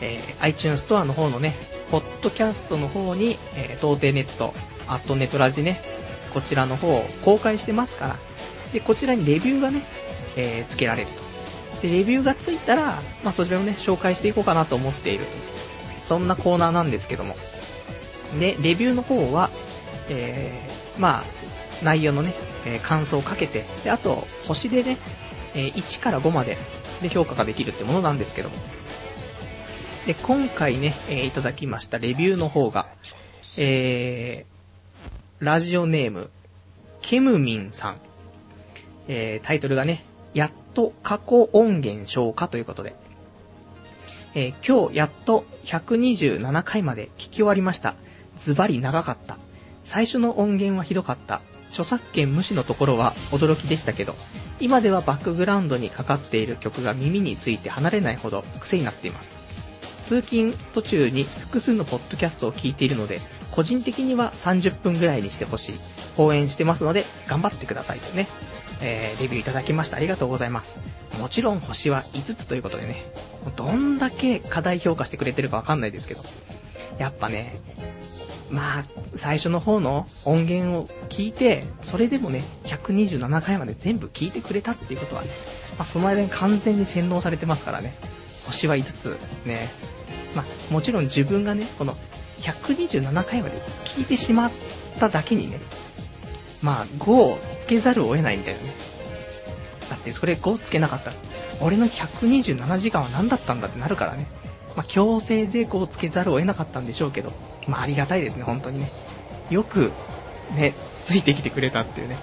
[0.00, 1.56] えー、iTunes Store の方のね、
[1.90, 4.54] ポッドキャストの方に、えー、東帝ネット、
[4.88, 5.80] アットネットラジね、
[6.30, 8.16] こちらの方公開してますから、
[8.72, 9.82] で、こちらにレビューがね、
[10.36, 11.30] えー、つけられると。
[11.82, 15.26] で、レビューがついたら、まあ、それをね、紹介していこうかなと思っている。
[16.04, 17.36] そんなコーナーなんですけども。
[18.38, 19.50] で、レビューの方は、
[20.08, 21.24] えー、まあ、
[21.84, 22.34] 内容のね、
[22.66, 24.98] えー、感想をかけて、で、あと、星でね、
[25.54, 26.58] えー、1から5まで
[27.02, 28.56] で評価ができるってものなんですけども。
[30.06, 32.88] で、今回ね、えー、いただきましたレビューの方が、
[33.58, 34.46] え、
[35.40, 36.28] ラジオネーム、
[37.00, 37.96] ケムミンさん。
[39.08, 42.94] えー、タイトルがね、やっと過去音源消化ということで、
[44.34, 47.94] えー、今日やっと127回まで聞き終わりました。
[48.36, 49.38] ズバリ長かった。
[49.82, 51.40] 最初の音源はひどかった。
[51.70, 54.14] 著作権無視のところは驚きでしたけど、
[54.60, 59.34] 今ではバックグラウンドにかかっている曲が耳について離れないほど癖になっています。
[60.02, 63.20] 通勤途中に複数のポッドキャストを聞いているので、
[63.52, 65.74] 個人的には30分ぐらいにしてほしい。
[66.16, 68.26] 応援してますので、頑張ってくださいとね、
[68.82, 69.96] えー、レビューいただきました。
[69.96, 70.78] ありがとうございます。
[71.18, 73.12] もちろん星は5つということでね、
[73.56, 76.22] どんだけ課題評価してくれてるかわかんないですけど、
[76.98, 77.54] やっぱね、
[78.50, 78.84] まあ、
[79.14, 85.28] 最初の方の音源を聞いて、それでもね、127回まで全部聞いてくれたっていうことは、ね
[85.78, 87.94] まあ、その間に完全に洗脳されてますからね。
[88.46, 89.68] 星は5つ、ね。
[90.34, 91.96] まあ、もちろん自分がね、この
[92.40, 94.50] 127回まで聞いてしまっ
[94.98, 95.60] ただけにね、
[96.62, 98.66] まあ、5をつけざるを得ないみたいなね。
[99.88, 101.16] だってそれ5つけなかったら、
[101.60, 104.26] 俺の127時間は何だったんだってなるからね。
[104.76, 107.32] まあ、強制で5をつけざるを得なかったんでしょうけど、
[107.66, 108.90] まあ、ありがたいですね、本当にね。
[109.50, 109.92] よく、
[110.56, 112.16] ね、ついてきてくれたっていうね。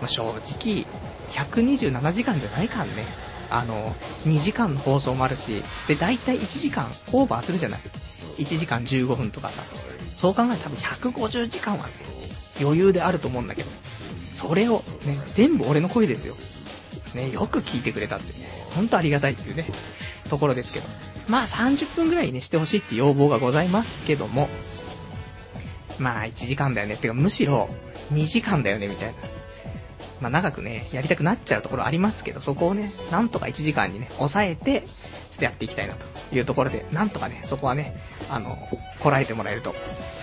[0.00, 0.86] まあ、正直、
[1.32, 3.04] 127時間じゃないからね。
[3.50, 3.94] あの、
[4.26, 7.80] 2時間の放送もあるし、で、大体1時間オーバーするじゃない。
[8.40, 9.62] 1時間15分とかさ。
[10.16, 11.88] そう考えたら多分150時間は
[12.60, 13.70] 余裕であると思うんだけど、
[14.32, 16.36] それをね、全部俺の声ですよ。
[17.14, 19.66] ね、よく聞いてくれたってね、ほんとありがたいっていうね、
[20.28, 20.86] ところですけど。
[21.28, 24.48] まあ30分ぐらいにしてほしいって要望がございますけども、
[25.98, 26.94] まあ1時間だよね。
[26.94, 27.70] ってかむしろ
[28.12, 29.14] 2時間だよねみたいな。
[30.20, 34.86] まあ長くね、やりたくなっちゃうところありますけど、そこをね、なんとか1時間にね、抑えて、ちょ
[35.36, 37.94] っとやっていきたいなというところで、なんとかね、そこはね、
[38.28, 38.56] あの、
[39.00, 39.74] こらえてもらえると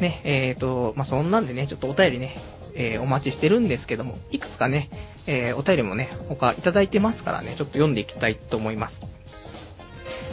[0.00, 2.36] ね、えーと、まあ、そんなんでね、ちょっとお便りね、
[2.74, 4.88] えー、お待ちしてるんですけども、いくつかね、
[5.26, 9.04] えー、お便りもね、他いただいてますからね、ちょっと読んでいきたいと思います。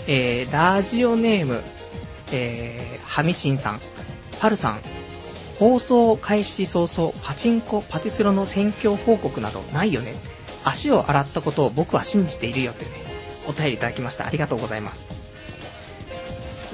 [0.07, 1.61] えー、ラジオネーム、
[2.31, 3.81] えー、ハミチンさん、
[4.39, 4.81] パルさん、
[5.59, 10.15] 放送開始早々、パチンコ、パチスロの選挙報告などないよね。
[10.63, 12.91] 足を洗ったことを僕は信じているよってね、
[13.47, 14.27] お便りいただきました。
[14.27, 15.26] ありがとうございます。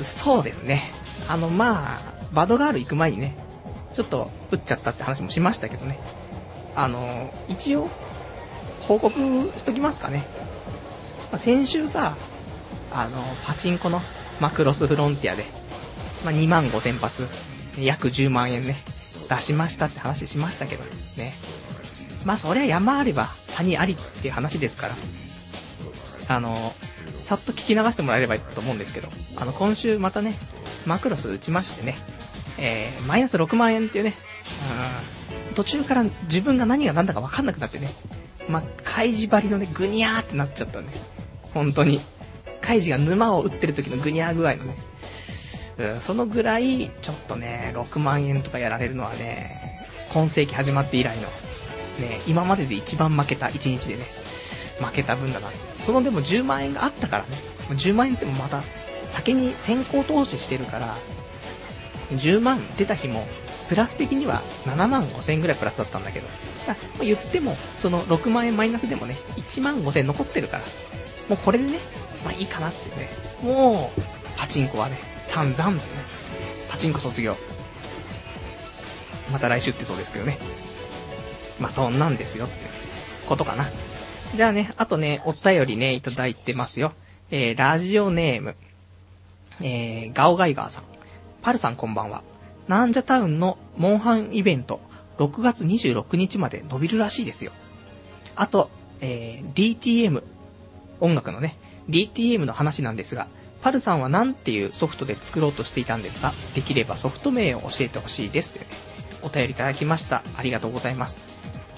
[0.01, 0.91] そうですね。
[1.27, 3.35] あの、まあ、バドガール行く前にね、
[3.93, 5.99] ちょっと打っちゃったって話もしましたけどね。
[6.75, 7.89] あの、一応、
[8.81, 10.23] 報告しときますかね。
[11.31, 12.17] まあ、先週さ、
[12.91, 14.01] あの、パチンコの
[14.39, 15.45] マクロスフロンティアで、
[16.25, 17.27] まあ、2万5千発、
[17.79, 18.77] 約10万円ね、
[19.29, 20.83] 出しましたって話しましたけど
[21.17, 21.33] ね。
[22.25, 24.95] まあ、そりゃ山あれば谷ありっていう話ですから、
[26.35, 26.73] あの、
[27.23, 29.07] さっと聞き流してもらえればいいと思うんですけど、
[29.37, 30.33] あの、今週またね、
[30.85, 31.95] マクロス打ちましてね、
[32.59, 34.13] えー、マイナス6万円っていうね、
[35.49, 37.89] うん、途中から自分が何が何だか分かんなくなってね、
[38.49, 40.87] ま、カイジ張りのね、グニャーってなっちゃったね。
[41.53, 42.01] 本当に。
[42.61, 44.75] カイジが沼を打ってる時のグニャー具合のね、
[45.77, 51.23] うん、そのぐらい、ちょっとね、6万円とかやられるのはね、今世紀始まって以来の
[51.99, 54.03] ね、今までで一番負けた1日でね、
[54.83, 55.49] 負けた分だな。
[55.79, 57.29] そのでも10万円があったからね、
[57.69, 58.63] 10万円でもまた
[59.09, 60.95] 先に先行投資してるから、
[62.13, 63.25] 10万出た日も、
[63.69, 66.27] プラス的には7万5千円ぐらいプラスだったんだけど、
[66.67, 70.63] だま、言っても、その6万円マイナスでもね、1万5千円残ってるから、
[71.29, 71.79] もうこれでね、
[72.23, 73.09] まあいいかなってね、
[73.41, 74.01] もう、
[74.37, 76.03] パチンコはね、散々ですね。
[76.69, 77.35] パチンコ卒業。
[79.31, 80.37] また来週ってそうですけどね。
[81.59, 82.55] まあそんなんですよって
[83.27, 83.65] ことかな。
[84.35, 86.93] じゃあね、あとね、お便りね、いただいてますよ。
[87.29, 88.55] えー、ラジオネーム、
[89.61, 90.83] えー、ガオガイガーさん。
[91.41, 92.23] パルさんこんばんは。
[92.67, 94.79] なんじゃタウンのモンハンイベント、
[95.19, 97.51] 6月26日まで伸びるらしいですよ。
[98.35, 100.23] あと、えー、DTM、
[100.99, 101.57] 音楽のね、
[101.89, 103.27] DTM の話なんですが、
[103.61, 106.33] パルさんは何ていうソフトで作ろうとしていたんですか？
[106.55, 108.51] できればソフト名を教えてほしいです。
[108.53, 108.67] というね、
[109.21, 110.23] お便りいただきました。
[110.37, 111.32] ありがとうございます。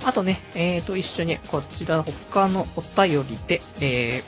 [0.05, 4.21] あとね、えーと、一緒にこちら他のお便りで、え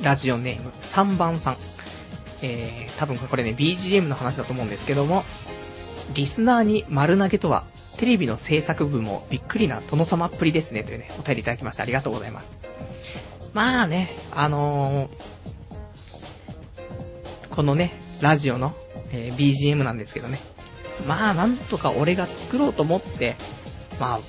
[0.00, 1.56] ー、ラジオネーム3番さん。
[2.44, 5.24] えー、多分これね、BGM の話だと思うんですけども、
[6.14, 7.64] リスナーに丸投げとは、
[7.98, 12.56] テレビの制作部もびっくりな殿様っぷりですね、というね、お便りいただきましてありがとうございます。
[13.52, 18.74] まあね、あのー、このね、ラジオの、
[19.12, 20.40] えー、BGM なんですけどね、
[21.06, 23.36] まあなんとか俺が作ろうと思って、
[24.00, 24.20] まあ、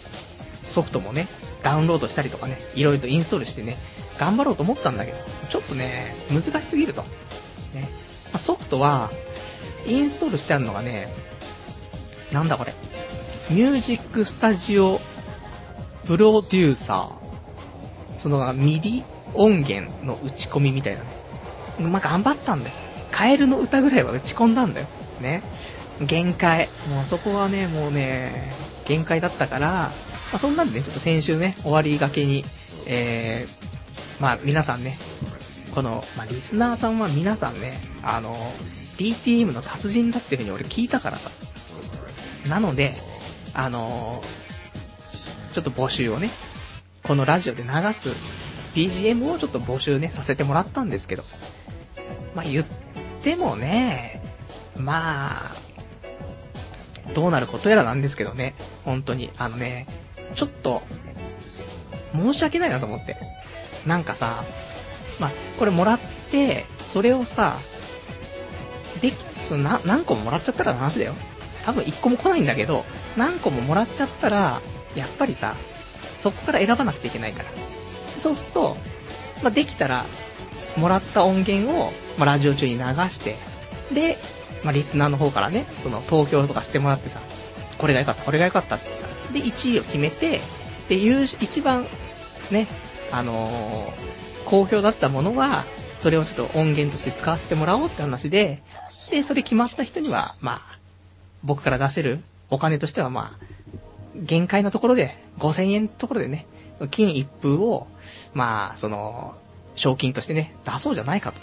[0.63, 1.28] ソフトもね、
[1.62, 3.78] ダウンロードしたりとかね、いろいろとインストールしてね、
[4.17, 5.17] 頑張ろうと思ったんだけど、
[5.49, 7.04] ちょっとね、難しすぎると。
[7.73, 7.89] ね。
[8.32, 9.12] まソフトは、
[9.86, 11.08] インストールしてあるのがね、
[12.32, 12.73] なんだこれ。
[13.49, 15.02] ミュージックスタジオ
[16.06, 18.17] プロデューサー。
[18.17, 21.89] そのミディ音源の打ち込みみたいなね。
[21.89, 22.76] まあ、頑張ったんだよ。
[23.12, 24.88] カエルの歌ぐらいは打ち込んだんだよ。
[25.21, 25.43] ね。
[26.02, 26.69] 限界。
[26.89, 28.52] もうそこはね、もうね、
[28.86, 29.91] 限界だったから、
[30.33, 32.43] まあ、そんなんでね、ちょっと先週ね、終わりがけに、
[32.87, 34.97] えー、まあ皆さんね、
[35.75, 38.35] この、まあ、リスナーさんは皆さんね、あの、
[38.97, 41.29] DTM の達人だっていう風に俺聞いたからさ。
[42.49, 42.95] なので、
[43.53, 44.23] あの
[45.53, 46.31] ちょっと募集をね、
[47.03, 48.09] このラジオで流す
[48.73, 51.23] BGM をちょっと募集ね、させてもらったんですけど、
[52.33, 52.65] まあ、言っ
[53.21, 54.19] てもね、
[54.79, 55.51] まあ、
[57.13, 59.85] どうなることやらなんですけどね、本当に、あのね、
[60.33, 60.81] ちょっと、
[62.13, 63.17] 申し訳ないなと思って。
[63.85, 64.43] なんかさ、
[65.19, 67.57] まあ、これもらって、それをさ、
[69.01, 71.13] でき、そのな、何個ももらっちゃったらの話だよ。
[71.65, 72.85] 多分1個も来ないんだけど、
[73.17, 74.61] 何個ももらっちゃったら、
[74.95, 75.55] やっぱりさ、
[76.19, 77.49] そこから選ばなくちゃいけないから。
[78.17, 78.77] そうすると、
[79.41, 80.05] まあ、できたら、
[80.77, 83.37] もらった音源を、まあ、ラジオ中に流して、
[83.93, 84.17] で、
[84.63, 87.21] まあ、リスナーの方からね、その投票とかしてもらってさ、
[87.83, 90.39] これが良かった、これが良かったってさ、で、1位を決めて、
[90.87, 91.85] で、いう、一番、
[92.49, 92.65] ね、
[93.11, 95.65] あのー、好評だったものは、
[95.99, 98.63] それをちょっと音源として使わせてもらおうって話で、
[99.11, 100.79] で、それ決まった人には、まあ、
[101.43, 103.45] 僕から出せるお金としては、まあ、
[104.15, 106.45] 限界のところで、5000円のところでね、
[106.89, 107.87] 金一封を、
[108.33, 109.35] まあ、その、
[109.75, 111.41] 賞金としてね、出そうじゃないかと、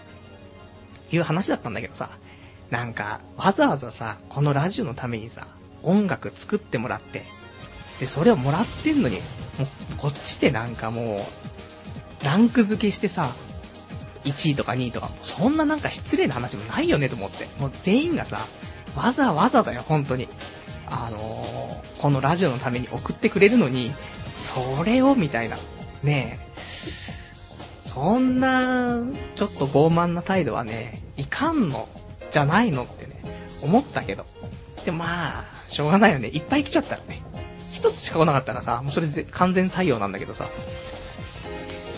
[1.14, 2.08] いう話だったんだけどさ、
[2.70, 5.46] なんか、わざわざさ、このラジオのためにさ、
[5.82, 7.24] 音楽作ってもらって、
[7.98, 9.26] で、それをもらってんのに、もう、
[9.98, 11.26] こっちでなんかも
[12.22, 13.30] う、ランク付けしてさ、
[14.24, 17.46] 1位とか2位とか、そんななんか失礼な話もないよねと思って。
[17.58, 18.40] もう全員がさ、
[18.96, 20.28] わざわざだよ、本当に。
[20.86, 23.92] あのー、このラジオのために送ってくれるのに、
[24.38, 25.56] それをみたいな。
[26.02, 26.50] ねえ。
[27.82, 29.02] そんな、
[29.36, 31.88] ちょっと傲慢な態度はね、いかんの
[32.30, 33.20] じゃないのってね、
[33.62, 34.24] 思ったけど。
[34.84, 36.28] でまあ、しょうがないよね。
[36.28, 37.22] いっぱい来ちゃったらね。
[37.72, 40.48] 一つしか来なかったらさ、もうそれ完全採用なんだけどさ。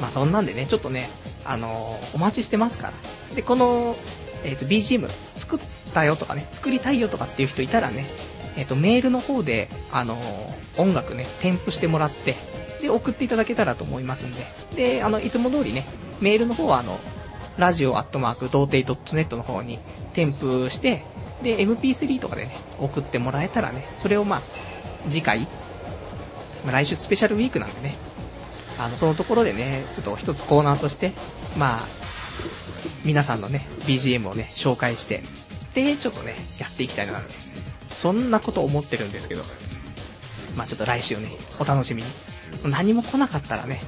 [0.00, 1.08] まあそんなんでね、ちょっとね、
[1.44, 3.34] あのー、お待ちしてますから。
[3.34, 3.96] で、この、
[4.44, 5.60] えっ、ー、と、BGM 作っ
[5.94, 8.06] たよとかね、作りたいよとかっていう人いたらね、
[8.56, 10.18] えっ、ー、と、メールの方で、あの
[10.76, 12.34] 音楽ね、添付してもらって、
[12.82, 14.98] で、送っていただけたらと思いますんで。
[14.98, 15.84] で、あの、いつも通りね、
[16.20, 17.00] メールの方はあの、
[17.58, 19.78] ラジオアットマーク、童貞 .net の方に
[20.12, 21.02] 添付して、
[21.42, 24.42] で、MP3 とかでね、送ってもらえたらね、それをまあ、
[25.10, 25.40] 次回、
[26.64, 27.96] まあ、来週スペシャルウィークなんでね、
[28.78, 31.12] あの、そのところでね、ちょっと一つコーナーとして、
[31.58, 31.80] まあ、
[33.04, 35.22] 皆さんのね、BGM をね、紹介して、
[35.74, 37.14] で、ちょっとね、やっていきたいな、
[37.96, 39.42] そんなこと思ってるんですけど、
[40.56, 42.08] まあちょっと来週ね、お楽しみに。
[42.64, 43.80] 何も来なかったらね、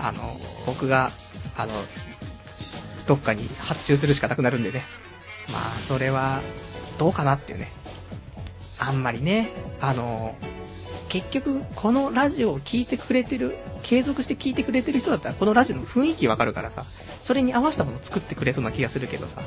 [0.00, 1.10] あの、僕が、
[1.56, 1.72] あの、
[3.10, 4.84] どっかに発注するしかなくなるんでね。
[5.48, 6.42] まあ、それは、
[6.96, 7.72] どうかなっていうね。
[8.78, 10.36] あんまりね、あの、
[11.08, 16.84] 結局、このラジオを聞いてくれてる、継続して聞いてくれてる人だったら、このラジオの雰囲気わかるからさ、
[17.20, 19.42] それに合わせたもの作ってくれそうな気がするけどさ、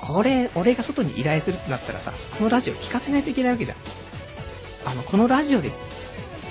[0.00, 3.78] これ、俺が外に依頼するってなったらさ、このラジオ聞かせないといけないわけじゃん。
[4.86, 5.72] あの、このラジオで、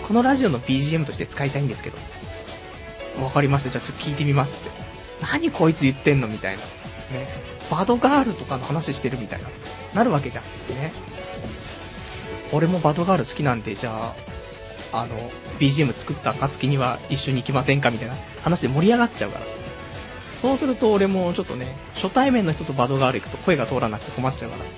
[0.05, 1.97] このラジオの BGM として使いたいんですけど、
[3.23, 4.88] わかりました、じゃあちょっと聞いてみますって。
[5.21, 6.61] 何こいつ言ってんのみたいな。
[6.61, 7.27] ね。
[7.69, 9.49] バドガールとかの話してるみたいな。
[9.93, 10.43] なるわけじゃん。
[10.75, 10.91] ね。
[12.51, 14.13] 俺もバドガール好きなんで、じゃ
[14.91, 15.15] あ、あの、
[15.59, 19.53] BGM 作った暁には一緒に行きませんかみたいな話で盛り上がっちゃうからさ。
[20.41, 24.71] そうすると俺もちょっとね、初対面の人とバドガール行くと声が通らなくて困っちゃうからさ。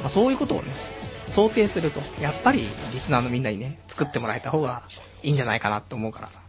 [0.00, 0.68] まあ、そういうことをね、
[1.26, 4.82] 想定すると、やっぱりリスナーのみんなにね、作ってもらえた方が
[5.22, 6.40] いいんじゃないかなって思うからさ。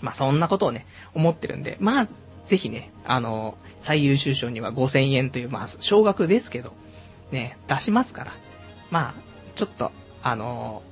[0.00, 2.08] まあそんなことをね、思ってるんで、まあ、
[2.48, 6.72] ぜひね、あの、最優秀賞には5000円という、まあ、少額ですけど、
[7.30, 8.32] ね、出しますから。
[8.90, 9.14] まあ、
[9.54, 10.82] ちょっと、あの、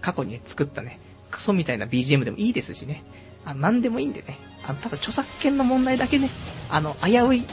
[0.00, 1.00] 過去に作ったね、
[1.32, 3.02] クソみたいな BGM でもいいですしね。
[3.44, 4.38] あの、なんでもいいんでね。
[4.64, 6.30] あの、ただ著作権の問題だけね、
[6.70, 7.44] あの、危うい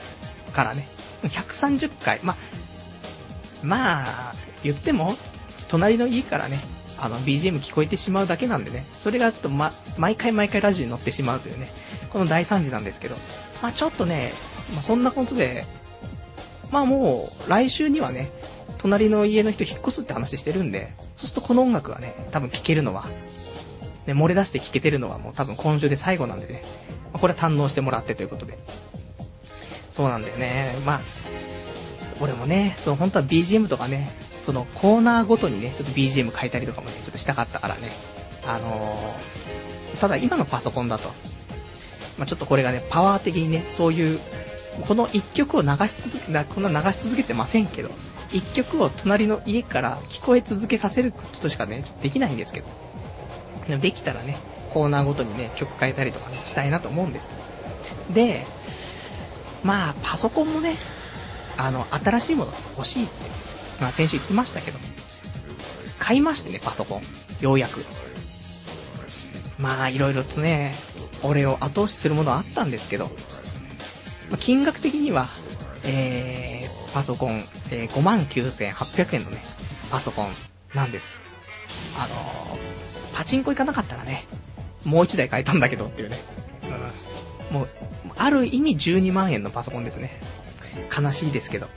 [0.53, 0.88] からね、
[1.23, 2.35] 130回、まあ、
[3.63, 4.33] まあ、
[4.63, 5.15] 言っても、
[5.67, 6.59] 隣の家からね、
[6.99, 11.67] あの、BGM 聞こえてしまうだけなんでね、それがちょっとま、毎回毎回ラジオに乗ってしまうというね、
[12.15, 13.15] この大惨事なんですけど、
[13.62, 14.32] まあちょっとね、
[14.73, 15.65] まあそんなことで、
[16.71, 18.32] まあもう、来週にはね、
[18.78, 23.04] 隣の家の人引っ越すって話してるんで、そうするとこの音楽はね、多分聴けるのは、
[24.06, 26.62] ね、漏れ出して聴けてるのはもう多分今週で最後なんでね、
[27.12, 28.58] まあ、これは堪能してもらってということで。
[29.91, 30.73] そうなんだよね。
[30.86, 31.01] まあ、
[32.21, 34.10] 俺もね、その本当は BGM とかね、
[34.41, 37.89] そのコーナーごとにね、ちょっと BGM 変えたりとかもね、ちょっとしたかったからね。
[38.47, 41.12] あのー、ただ今のパソコンだと、
[42.17, 44.19] まあ、ちょっとこれがね、パワー的にね、そういう、
[44.88, 47.89] この一曲を流し続け、こんな流し続けてませんけど、
[48.32, 52.67] 一曲を隣の家から聞こえ続けさせることしかね、ちょっとできないんですけど。
[53.67, 54.38] でできたらね、
[54.71, 57.34] コーナーごとにね、曲変えたりとかね、したいなと思うんです。
[58.13, 58.45] で、
[59.63, 60.78] まあ、パソコンもね、
[61.58, 63.13] あの、新しいもの欲しいって、
[63.82, 64.80] まあ先週言ってましたけど、
[65.99, 67.01] 買いましてね、パソコン。
[67.41, 67.84] ようやく。
[69.58, 70.73] まあ、いろいろとね、
[71.23, 73.10] 俺を後押しするものはあったんですけど、
[74.30, 75.28] ま、金額的には、
[75.86, 79.43] えー、パソコン、えー、59,800円のね、
[79.91, 80.28] パソコン
[80.73, 81.17] なんです。
[81.97, 84.25] あのー、パチンコ行かなかったらね、
[84.86, 86.19] もう一台買えたんだけどっていうね。
[87.51, 87.58] うん。
[87.58, 87.69] もう、
[88.17, 90.19] ある意味12万円のパソコンですね。
[90.95, 91.67] 悲しいですけど。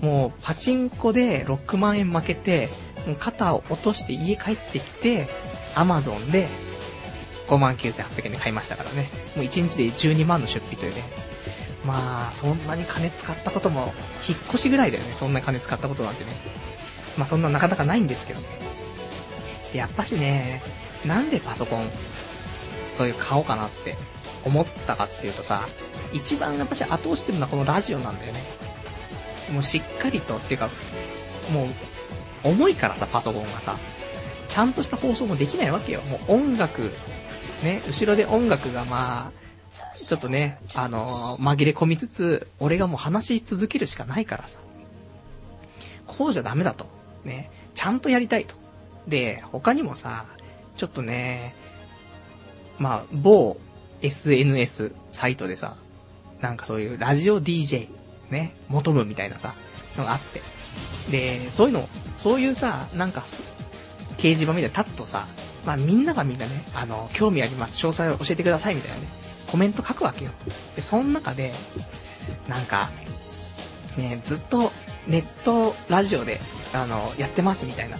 [0.00, 2.68] もう、パチンコで6万円負けて、
[3.06, 5.28] もう肩を落として家帰ってきて、
[5.74, 6.48] アマゾンで
[7.48, 9.10] 5万9800円で買いましたからね。
[9.36, 11.02] もう1日で12万の出費というね。
[11.84, 13.92] まあ、そんなに金使ったことも、
[14.28, 15.14] 引っ越しぐらいだよね。
[15.14, 16.30] そんな金使ったことなんてね。
[17.16, 18.40] まあそんななかなかないんですけど。
[19.74, 20.62] やっぱしね、
[21.04, 21.90] なんでパソコン、
[22.94, 23.96] そういう買おうかなって
[24.44, 25.66] 思ったかっていうとさ、
[26.12, 28.40] 一番やっぱし後押しするのはこのラジオなんだよね。
[29.50, 30.70] もうしっかりと、っていうか、
[31.52, 31.68] もう、
[32.44, 33.76] 重いからさ、パソコンがさ、
[34.48, 36.02] ちゃんとした放送もできないわけよ。
[36.02, 36.92] もう音楽、
[37.62, 39.42] ね、後ろで音楽がまあ、
[39.94, 44.58] ちょっとね、あのー、紛れ込みつつ、俺がもう話し続けるしかないからさ。
[46.06, 46.86] こうじゃダメだと。
[47.24, 48.54] ね、ちゃんとやりたいと。
[49.06, 50.24] で、他にもさ、
[50.76, 51.54] ちょっとね、
[52.78, 53.58] まあ、某
[54.00, 55.76] SNS サイトでさ、
[56.40, 57.88] なんかそういうラジオ DJ
[58.30, 59.54] ね、求むみたいなさ、
[59.96, 60.40] のがあって。
[61.10, 65.26] で、そういうの、そういうさ、なんか掲示板みたいに立つとさ、
[65.66, 69.08] まあみんながみんなね、あの、興味あります、詳細を教えてくださいみたいなね、
[69.50, 70.30] コメント書くわけよ。
[70.76, 71.52] で、その中で、
[72.48, 72.90] なんか、
[73.96, 74.72] ね、ずっと
[75.06, 76.40] ネットラジオで、
[76.74, 77.98] あの、やってますみたいな。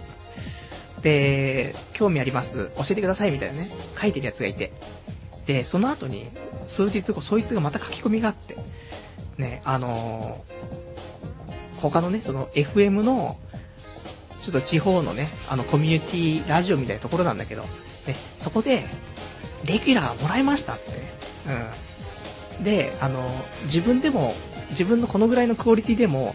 [1.02, 3.68] で、興味あります、教えてくださいみたいなね、
[4.00, 4.72] 書いてるやつがいて。
[5.46, 6.28] で、その後に、
[6.66, 8.56] 数日後、そいつがまた書き込みがあって、
[9.36, 13.36] ね、あのー、他のね、その FM の、
[14.42, 17.68] ちょっと地方のね、あのコミュニティラジオみたいなところなんだけど、ね、
[18.38, 18.84] そこで、
[19.64, 21.12] レギュラーもらいましたって、ね
[22.58, 22.64] うん。
[22.64, 23.28] で、あの、
[23.64, 24.34] 自分でも、
[24.70, 26.34] 自分のこのぐらいのクオリティでも、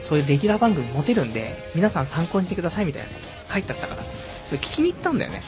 [0.00, 3.08] そういうレギュラー番組持てるんで、皆さん参考にしてくださいみたいな
[3.52, 4.10] 書いてあったからさ、
[4.46, 5.42] それ聞きに行ったんだよね。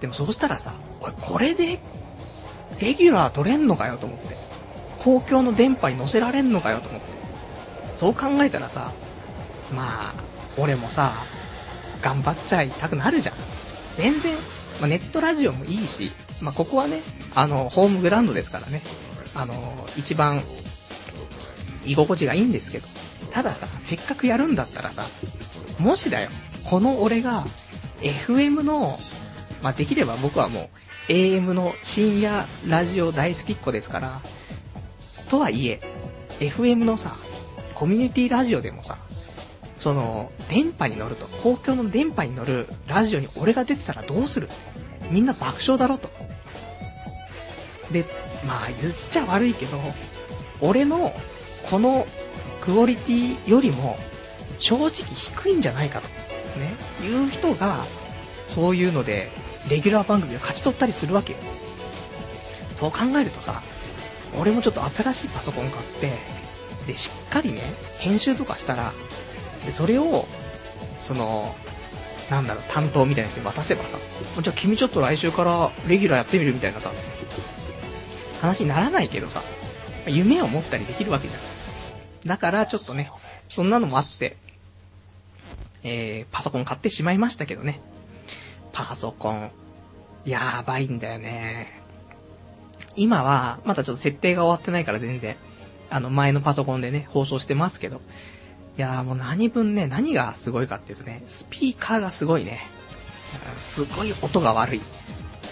[0.00, 1.78] でもそうしたらさ、おい、これで、
[2.80, 4.36] レギュラー取れんのかよと思って。
[4.98, 7.06] 公共の電波に乗せられんのかよと思って。
[7.94, 8.92] そう考えたらさ、
[9.74, 10.14] まあ、
[10.56, 11.12] 俺もさ、
[12.02, 13.34] 頑張っちゃいたくなるじゃん。
[13.96, 14.34] 全然、
[14.80, 16.10] まあ、ネットラジオもいいし、
[16.40, 17.00] まあ、ここはね、
[17.34, 18.82] あの、ホームグラウンドですからね、
[19.34, 20.42] あの、一番、
[21.84, 22.86] 居心地がいいんですけど、
[23.32, 25.04] たださ、せっかくやるんだったらさ、
[25.78, 26.30] もしだよ、
[26.64, 27.46] この俺が、
[28.00, 28.98] FM の、
[29.62, 30.70] まあ、できれば僕はも
[31.08, 34.20] う、AM の深夜ラジオ大好きっ子ですから、
[35.30, 35.80] とはいえ、
[36.40, 37.14] FM のさ、
[37.74, 38.98] コミュニティラジオでもさ、
[39.78, 44.48] その、電波に乗ると、公共の電波に乗るラジオに俺が出てたらどうする？
[45.10, 46.10] みんな爆笑だろと。
[47.90, 48.04] で、
[48.46, 49.78] まあ言っちゃ悪いけど、
[50.60, 51.12] 俺の
[51.70, 52.06] この
[52.60, 53.96] クオリティよりも
[54.58, 56.08] 正直低いんじゃないかと、
[56.58, 57.84] ね、いう人が、
[58.46, 59.30] そういうので、
[59.68, 61.38] レギュラー番組を勝ち取ったりするわけよ。
[62.72, 63.62] そう考えるとさ、
[64.38, 66.12] 俺もちょっと新しいパソコン買って、
[66.86, 68.94] で、しっかりね、編集とかしたら、
[69.66, 70.26] でそれを、
[70.98, 71.54] その、
[72.30, 73.98] なんだろう、担当みたいな人に渡せばさ、
[74.40, 76.92] じゃあ君ちょっと来週からレギュラーやってみるみたいなさ、
[78.40, 79.42] 話にならないけどさ、
[80.06, 81.40] 夢を持ったりできるわけじゃん。
[82.26, 83.10] だからちょっとね、
[83.48, 84.36] そんなのもあって、
[85.82, 87.80] えー、パソコン買ってしまいましたけどね。
[88.72, 89.50] パソコン、
[90.24, 91.80] やばいんだよね。
[92.96, 95.36] 今は、まだちょっと設定が終わってないから全然、
[95.90, 98.00] あの前のパソコンでね、放送してますけど、
[98.76, 102.60] いやーもう何分ね、何がすごいかっていうとね、スピーカーがすごいね。
[103.58, 104.80] すごい音が悪い。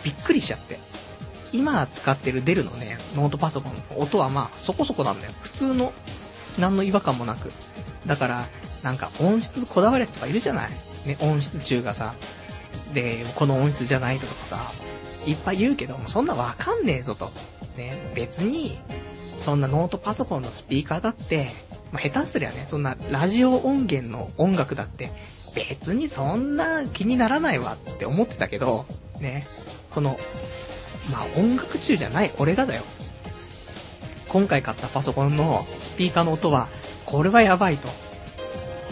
[0.04, 0.78] びっくりしちゃって。
[1.52, 5.32] 今使ってるデルのね、ノートパソコンの音はまあそこそこなんだよ。
[5.40, 5.92] 普通の、
[6.58, 7.50] 何の違和感もなく。
[8.06, 8.44] だから、
[8.82, 10.70] なんか音質こだわるやつとかいるじゃない？
[11.06, 12.14] ね、音質中がさ。
[12.92, 14.58] で、この音質じゃないとかさ、
[15.26, 17.30] いっぱい言うけども、そんなわかんねえぞと。
[17.76, 18.78] ね、別に、
[19.38, 21.48] そんなノートパソコンのスピーカーだって、
[21.94, 25.12] まあ、下手すりゃね、そんなラジオ音源の音楽だって、
[25.54, 28.84] 別にそんな気にならないわって思ってたけど、
[29.20, 29.46] ね、
[29.92, 30.18] この、
[31.12, 32.82] まあ音楽中じゃない俺がだよ。
[34.28, 36.68] 今回買ったパソコンのスピーカーの音は、
[37.06, 37.86] これはやばいと。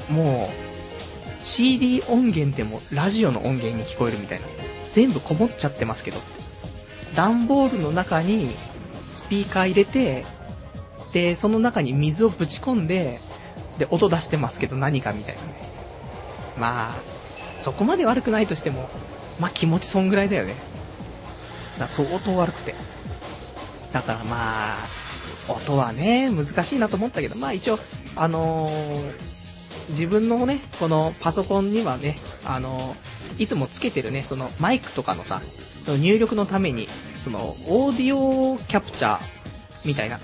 [0.08, 4.46] もう、CD 音源でもラジオの音源に聞こえるみたいな。
[4.92, 6.20] 全部こもっちゃってますけど。
[7.16, 8.48] 段ボールの中に
[9.08, 10.24] スピーカー入れて、
[11.12, 13.20] で、その中に水をぶち込んで、
[13.78, 15.72] で、音出してますけど何かみたいなね。
[16.58, 16.94] まあ、
[17.58, 18.88] そこまで悪くないとしても、
[19.38, 20.54] まあ気持ちそんぐらいだよね。
[21.78, 22.74] だ相当悪くて。
[23.92, 24.76] だからまあ、
[25.48, 27.78] 音はね、難しいなと思ったけど、まあ一応、
[28.16, 29.12] あのー、
[29.90, 35.40] 自分のね、このパソコンにはね、あのー、いつもつけてるね、そのマイクとかのさ、
[35.86, 36.88] 入力のために、
[37.20, 39.20] その、オーディオキャプチャー
[39.84, 40.20] みたいな、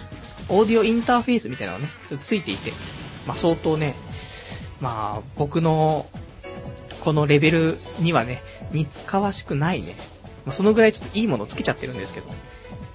[0.49, 1.93] オーディオインターフェースみたいなのがね、
[2.23, 2.73] ついていて、
[3.27, 3.95] まあ相当ね、
[4.81, 6.07] まあ僕の、
[7.01, 8.43] このレベルにはね、
[8.73, 9.95] 似つかわしくないね。
[10.45, 12.29] まあ、そのぐらいちょっといいものをつけちゃってるんですけど。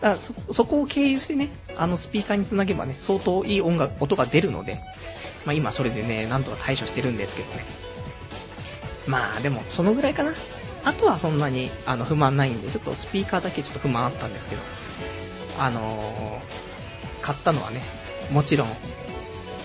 [0.01, 4.81] だそ、そこを経由してね、あのスピーカーにつなげばね、相当いい音楽、音が出るので、
[5.45, 7.65] まあ今それでね、なんとか対処してるんですけどね。
[9.07, 10.33] まあでも、そのぐらいかな。
[10.83, 14.61] あとはそんなに、あの、不満ないんで、ちょっとスピーカーだけちょっと不満あったんですけど、
[15.59, 16.72] あのー、
[17.23, 17.81] 買ったのはね、
[18.31, 18.67] もちろん、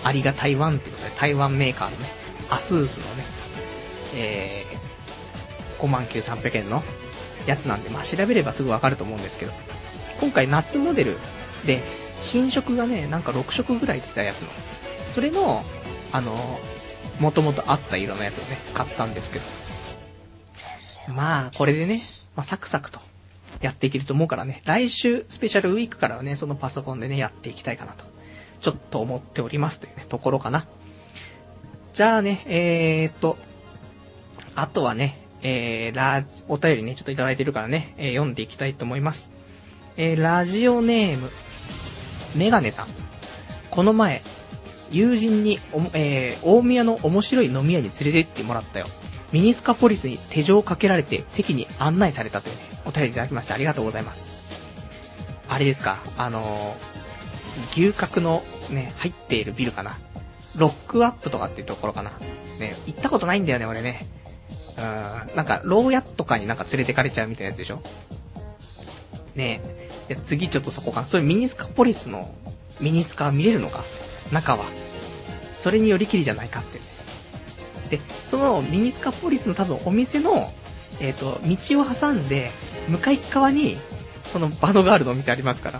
[0.03, 2.05] ありが台湾ってことで、台湾メーカーのね、
[2.49, 3.23] アスースのね、
[4.15, 6.81] えー、59,300円の
[7.45, 9.51] やつなんで、まあ、調べればすぐわかると思うんですけど、
[10.21, 11.17] 今回夏モデル
[11.65, 11.83] で、
[12.21, 14.49] 新色がね、なんか6色ぐらい出たやつの、
[15.09, 15.61] それの、
[16.11, 16.59] あの、
[17.19, 19.45] もともとあった色のやつをね、買ったんですけど、
[21.13, 22.01] まあ、これでね、
[22.35, 22.99] まあ、サクサクと、
[23.61, 28.05] やっていけると思うからね、来週スペシャルウィークからはね、そのパソコンでね、やっていきたいかなと、
[28.61, 30.65] ちょっと思っておりますというね、ところかな。
[31.93, 33.37] じゃあね、えーっと、
[34.55, 39.31] あとはね、えー、ラお便りね、ちょっといただいてるからね、えー、読んでいきたいと思います。
[39.97, 41.29] えー、ラジオネーム、
[42.35, 42.87] メガネさん。
[43.69, 44.21] この前、
[44.91, 45.59] 友人に
[45.93, 48.87] えー、大宮の面白い飲み屋に連れて行ってもらったよ。
[49.31, 54.27] ミニスカポリスに手錠をかけられて席に案内されたというね、お便りいただきましてありがとうございます。
[55.47, 59.97] あれですか、あのー、牛角のね、入っているビルかな。
[60.55, 62.11] ロックアップとかっていうところかな。
[62.59, 64.05] ね、行ったことないんだよね、俺ね。
[64.77, 67.81] うーん、なんか、牢屋とかになんか連れてかれちゃうみたいなやつでしょ
[69.35, 69.61] ね
[70.09, 70.15] え。
[70.15, 71.07] で、次ちょっとそこかな。
[71.07, 72.33] それミニスカポリスの
[72.81, 73.83] ミニスカ見れるのか？
[74.31, 74.65] 中は。
[75.57, 76.79] それによりきりじゃないかって。
[76.79, 76.83] ね
[77.89, 80.43] で、そのミニスカポリスの多分お店の、
[80.99, 82.51] えっ、ー、と、道を挟んで、
[82.87, 83.77] 向かい側に、
[84.25, 85.79] そのバドガールのお店ありますから、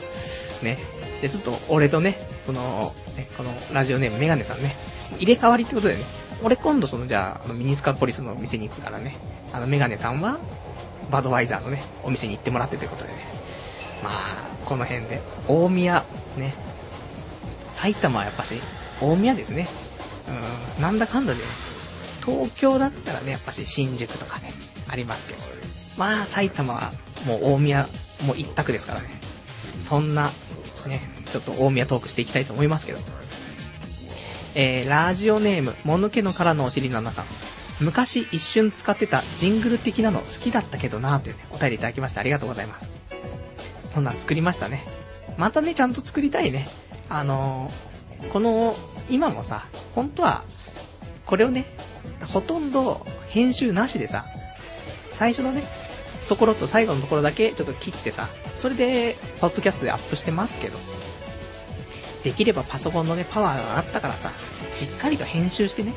[0.64, 0.78] ね。
[1.22, 4.76] で、ちょっと俺とね、その、ね、このラジオネームメガネさんね、
[5.18, 6.06] 入れ替わりってことでね、
[6.44, 9.18] 俺今度そのじゃあ、あのミニスカポリスのお店に行くからね、
[9.54, 10.40] あのメガネさんは、
[11.12, 13.18] バドワイザーのね、お店に行ってもらってということでね。
[14.04, 14.16] まあ、
[14.66, 16.06] この辺で、大宮、
[16.38, 16.54] ね、
[17.72, 18.62] 埼玉はやっぱし、
[19.02, 19.68] 大宮ですね。
[20.78, 21.40] うん、なんだかんだで、
[22.30, 24.52] 東京だったらね、やっぱし新宿とかね、
[24.88, 25.40] ありますけど。
[25.98, 26.92] まあ、埼玉は
[27.26, 27.90] もう大宮
[28.26, 29.10] もう一択ですからね。
[29.84, 30.32] そんな、
[30.88, 31.00] ね、
[31.32, 33.00] ちょっと大宮トークしていきたいと思いますけど。
[34.56, 37.26] えー、ラジオネーム、もぬけのからのお尻のなさん。
[37.82, 42.94] 昔一瞬使ってたジングル的なの好きだったけどなーというね、お便りいただきましてありがとうございます。
[43.94, 44.86] そんなん作りましたね。
[45.38, 46.68] またね、ちゃんと作りたいね。
[47.10, 48.76] あのー、この、
[49.10, 49.66] 今もさ、
[49.96, 50.44] 本当は、
[51.26, 51.66] これをね、
[52.34, 54.26] ほとんど編集なしでさ、
[55.08, 55.64] 最初のね、
[56.28, 60.78] ところと最後のところだけちょっと切ってさ、それで、ポッドキャストでアップしてますけど、
[62.24, 64.32] できればパソコンのね、パワーがあったからさ、
[64.72, 65.94] しっかりと編集してね、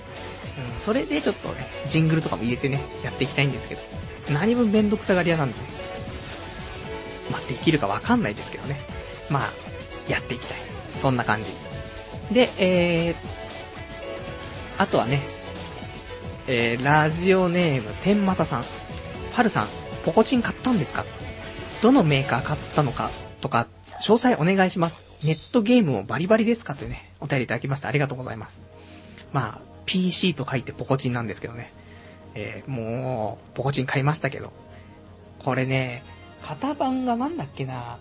[0.74, 3.80] うん、それでちょっとね、ジングルとかも入れてね、やっていきたいんですけど、
[4.32, 5.66] 何分めんどくさがり屋なんでね、
[7.30, 8.80] まあ、できるかわかんないですけどね、
[9.30, 9.52] まあ、
[10.10, 10.58] やっていきたい。
[10.96, 11.50] そんな感じ。
[12.32, 13.14] で、えー、
[14.78, 15.22] あとはね、
[16.46, 18.64] えー、ラジオネーム、天正さん。
[19.34, 19.68] パルさん、
[20.04, 21.04] ポコチン買ったんですか？
[21.80, 23.10] どのメーカー買ったのか？
[23.40, 23.66] とか、
[24.02, 25.04] 詳細お願いします。
[25.24, 26.74] ネットゲームもバリバリですか？
[26.74, 27.88] というね、お便りいただきました。
[27.88, 28.62] ありがとうございます。
[29.32, 31.72] まあ、PC と書いてポコチンなんですけどね。
[32.34, 34.52] えー、もう、ポコチン買いましたけど。
[35.44, 36.02] これね、
[36.46, 37.98] 型番がなんだっけな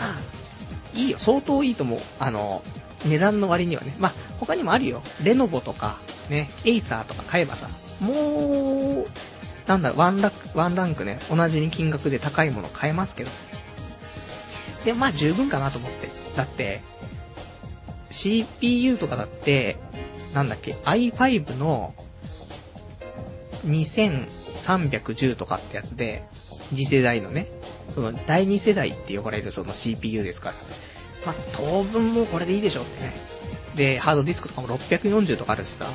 [0.94, 1.18] いいよ。
[1.18, 2.00] 相当いいと思う。
[2.18, 2.62] あの、
[3.06, 3.94] 値段の割にはね。
[3.98, 5.02] まあ、他にもあるよ。
[5.22, 7.68] レノボとか、ね、エイサーとか買えばさ、
[8.00, 9.06] もう、
[9.66, 13.30] なんだろう、ワンランク、ワンランクね、同じに金額で高いもの買えますけど。
[14.84, 16.08] で、まあ十分かなと思って。
[16.36, 16.80] だって、
[18.10, 19.76] CPU とかだって、
[20.34, 21.94] なんだっけ、i5 の
[23.66, 26.24] 2310とかってやつで、
[26.70, 27.48] 次世代のね、
[27.92, 30.54] その第2世代って呼ばれるその CPU ですから。
[31.26, 33.14] まあ、当分もこれでいいでしょってね。
[33.74, 35.86] で、ハードディスクとかも640とかあるしさ、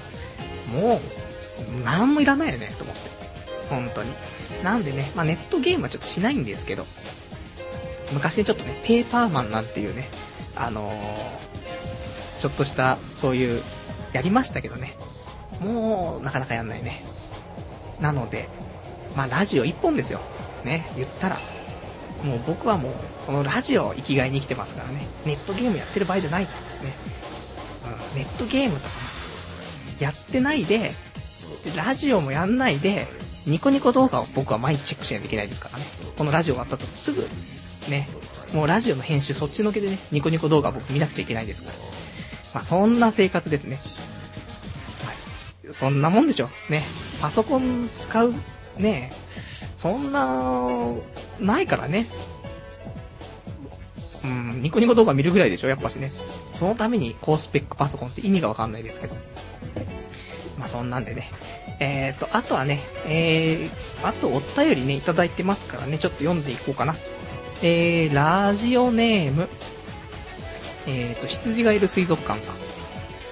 [0.74, 1.02] も
[1.80, 3.10] う、なんもいらないよね、と思って。
[3.70, 4.12] 本当に。
[4.64, 6.86] なんでね、まあ、ネットゲームはちょっとしないんですけど、
[8.14, 10.10] 昔ね、ちょっとね、ペーパーマンなんていうね、
[10.56, 10.96] あのー、
[12.39, 13.64] ちょっとした、そういう、
[14.14, 14.96] やりましたけどね、
[15.60, 17.04] もう、なかなかやんないね。
[18.00, 18.48] なので、
[19.16, 20.22] まあ、ラジオ一本ですよ。
[20.64, 21.38] ね、言ったら。
[22.26, 22.93] もう僕はもう、
[23.26, 25.07] このラジオを生きがいに生きてますからね。
[25.26, 26.51] ネットゲームやってる場合じゃないと。
[26.84, 26.93] ね。
[28.13, 28.89] うん、ネットゲームとか、
[29.99, 30.91] やってないで、
[31.76, 33.07] ラジオもやんないで、
[33.45, 35.86] ニコニコ動画を僕は毎日チェックしないといけないですからね。
[36.17, 37.21] このラジオ終わったとすぐ、
[37.89, 38.07] ね、
[38.53, 41.76] もうラジオの編集そっちのけでね、ニコニコ動画僕見なくちゃいけないですから。
[42.55, 43.80] まあそんな生活ですね。
[45.05, 45.73] はい。
[45.73, 46.71] そんなもんでしょう。
[46.71, 46.86] ね。
[47.21, 48.34] パソコン使う、
[48.78, 49.26] ねえ、
[49.86, 50.95] そんな、
[51.39, 52.07] ないからね。
[54.23, 56.11] うん、ニコニコ動画見るぐらいでしょ、やっぱしね。
[56.53, 59.13] そのために高スペックパソコンって意味がわかんないですけど。
[60.57, 61.29] まあそんなんでね。
[61.79, 66.95] えーと、あとはね、えー、あとお便りね、いただいてますからね、ちょっと読んでいこうかな。
[67.61, 69.49] えー、ラジオネーム、
[70.88, 72.55] えーと、羊がいる水族館さん。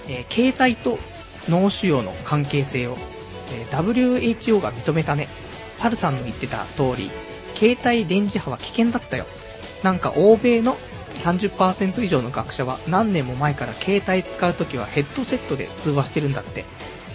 [0.08, 1.00] えー、携帯と
[1.50, 2.96] 脳腫瘍の関係性を、
[3.54, 5.30] えー、WHO が認めたね。
[5.84, 7.12] パルさんの言ってた通り、
[7.56, 9.26] 携帯電磁波は危険だったよ。
[9.84, 10.78] なんか欧米の
[11.16, 16.64] 30%以上の学者は何年も前から携帯使うときはヘッドセットで通話してるんだって。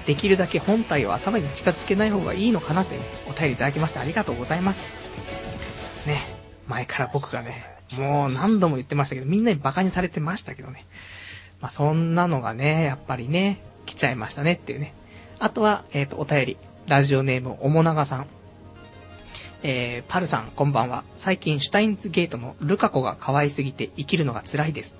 [0.05, 4.87] できるだけ本体を頭に近づけない方がいいのかなってね、お便りいただきましてありがとうございます。
[6.07, 6.21] ね、
[6.66, 7.64] 前から僕がね、
[7.97, 10.85] もう何度も言ってましたけど、みんなに馬鹿にされてましたけどね。
[11.62, 14.93] まあ、そんなのがね、やっぱりね、来ちゃいましたねっていうね。
[15.39, 16.59] あとは、えっ、ー、と、お便り。
[16.87, 18.27] ラジオネーム、おもながさん。
[19.63, 21.03] えー、パルさん、こんばんは。
[21.17, 24.99] 最近、シュタインズゲートのルカ子が可愛すぎて生きるのが辛いです。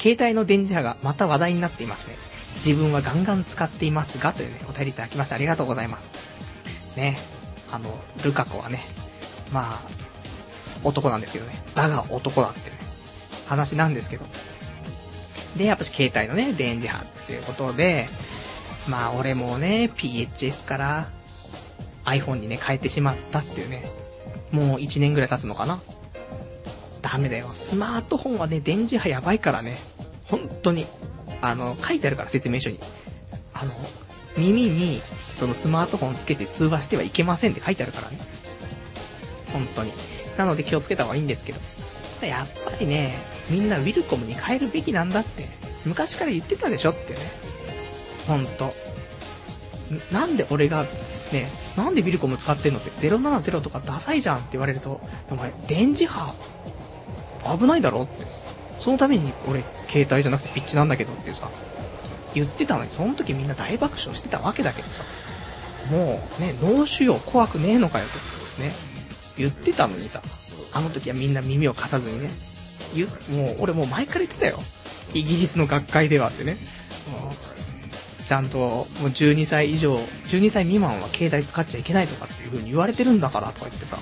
[0.00, 2.14] 携帯の電磁波がまた話題になっていますね。
[2.56, 6.14] 自分はガンガン使っていますが、というね、お便りいただきましてありがとうございます。
[6.96, 7.18] ね、
[7.72, 7.90] あの、
[8.24, 8.84] ルカ子はね、
[9.52, 9.80] まあ、
[10.84, 11.52] 男なんですけどね。
[11.74, 12.76] だが男だってね、
[13.46, 14.26] 話なんですけど。
[15.56, 18.08] で、やっぱし携帯のね、電磁波っていうことで、
[18.88, 21.08] まあ俺もね、PHS から
[22.08, 23.84] iPhone にね、変えてしまったっていうね、
[24.50, 25.80] もう1年ぐらい経つのかな。
[27.02, 27.48] ダメだよ。
[27.52, 29.76] スマートフォンはね、電磁波やばいからね。
[30.26, 30.86] 本当に。
[31.40, 32.80] あの、書いてあるから、説明書に。
[33.54, 33.72] あの、
[34.36, 35.00] 耳に、
[35.36, 38.18] そのスマートフォンつけて通話してはいけませんって書いてあるからね。
[39.52, 39.92] 本当に。
[40.36, 41.60] なので気をつけた方がいいんですけど。
[42.26, 43.16] やっぱりね、
[43.48, 45.48] みんなウィルコムに変えるべきなんだって、
[45.84, 47.20] 昔から言ってたでしょってね。
[48.26, 48.72] ほんと。
[50.12, 50.86] なんで俺が、
[51.32, 55.00] ね、なんでウィルコム使ってんのって、070とかダサいじゃんって言われると、
[55.30, 56.34] お前、電磁波、
[57.58, 58.26] 危ないだろって。
[58.78, 61.50] そのために俺、携帯じゃなくてピッチなんだけどっていうさ、
[62.34, 65.04] 言ってたのに、その時みんな大爆笑してたわけだけどさ、
[65.90, 68.06] もうね、脳腫瘍怖くねえのかよ
[68.56, 68.72] と、ね、
[69.36, 70.22] 言ってたのにさ、
[70.72, 72.30] あの時はみんな耳を貸さずにね、
[73.30, 74.60] もう俺もう前から言ってたよ。
[75.14, 76.56] イギリスの学会ではってね。
[78.28, 83.98] ちゃんと、もう12歳以上、12歳未満は携帯使っちゃいけないとかっていう風に言われてるんだからとか言ってさ、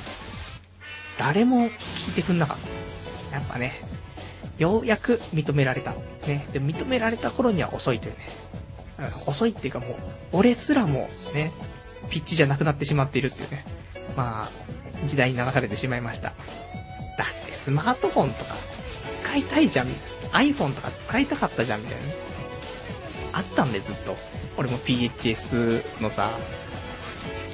[1.16, 3.36] 誰も聞いてくんなかった。
[3.36, 3.80] やっぱね、
[4.58, 5.94] ようやく認められた。
[6.26, 6.44] ね。
[6.52, 8.28] で、認められた頃には遅いというね。
[9.26, 9.94] 遅いっていうかもう、
[10.32, 11.52] 俺すらもね、
[12.10, 13.64] ピッチじゃなくなってしまっているっていうね。
[14.16, 16.30] まあ、時代に流されてしまいました。
[16.30, 16.34] だ
[17.24, 18.56] ってスマートフォンとか
[19.14, 20.54] 使いたいじゃん、みたいな。
[20.54, 22.36] iPhone とか使いたかったじゃん、みたいなね。
[23.37, 24.16] あったんで、ずっと。
[24.57, 26.30] 俺も PHS のさ、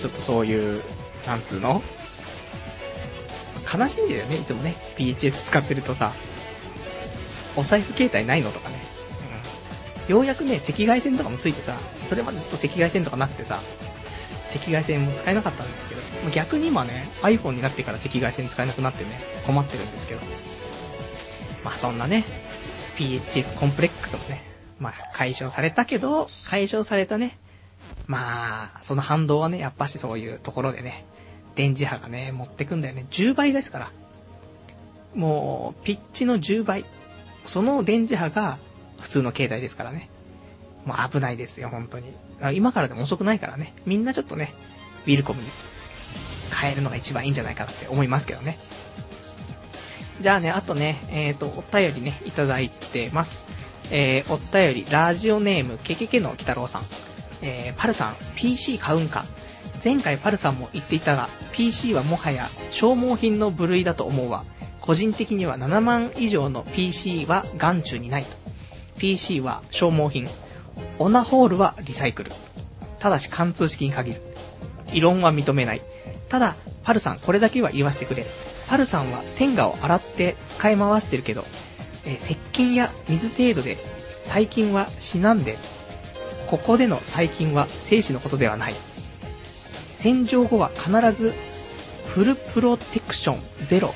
[0.00, 0.82] ちょっとそういう、
[1.26, 1.82] なんつうの？
[3.72, 4.76] 悲しいんだよね、いつもね。
[4.96, 6.12] PHS 使ってるとさ、
[7.56, 8.76] お財布携帯ないのとかね。
[10.06, 10.14] うん。
[10.14, 13.58] ようやくね、赤外線とかもついてさ、それまでずっと赤外線とかなくてさ、
[14.54, 20.20] 赤外線も使えなかったんですけど、逆に今ね、iPhone になってから赤外線使えなくなってね、困ってるんですけど。
[21.64, 22.24] まあそんなね、
[22.96, 24.44] PHS コンプレックスもね、
[24.82, 27.38] まあ解消されたけど、解消されたね、
[28.06, 31.04] まあ、その反動はね、やっぱしそういうところでね、
[31.54, 33.06] 電磁波がね、持ってくんだよね。
[33.10, 33.92] 10倍ですから。
[35.14, 36.84] もう、ピッチの10倍。
[37.44, 38.58] その電磁波が
[39.00, 40.08] 普通の携帯ですからね。
[40.84, 42.12] もう危ないですよ、本当に。
[42.54, 43.74] 今からでも遅くないからね。
[43.86, 44.52] みんなちょっとね、
[45.06, 45.48] ウィルコムに
[46.52, 48.58] 変えるのが一番いいんじゃないかなって思いますけどね。
[50.20, 53.46] じゃあね、あとね、えっ、ー、と、お便りね、いただいてます。
[53.90, 56.82] えー、お便り、ラジオネーム、ケケケの鬼太郎さん。
[57.42, 59.24] えー、パルさん、PC 買うんか？
[59.84, 64.44] 前回パルさんも言っていたが、PC はもはや消耗品の部類だと思うわ。
[64.80, 68.36] 個人的には7万以上の PC は眼中にないと。
[68.98, 70.28] PC は消耗品。
[70.98, 72.30] オナホールはリサイクル。
[73.00, 74.22] ただし貫通式に限る。
[74.92, 75.82] 異論は認めない。
[76.28, 76.54] ただ、
[76.84, 78.24] パルさんこれだけは言わせてくれ。
[78.68, 81.44] パルさんは天下を洗って使い回してるけど、
[82.04, 83.76] えー、石鹸や水程度で
[84.24, 85.56] 細菌は死なんで、
[86.46, 88.74] ここでの細菌は生死のことではない。
[89.92, 91.32] 洗浄後は必ず
[92.04, 93.94] フルプロテクションゼロ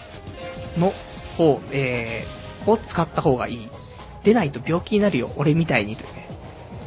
[0.79, 0.93] の
[1.37, 3.69] 方、えー、を使った方がいい。
[4.25, 6.29] 出ないと病気になるよ、俺みたいにというね、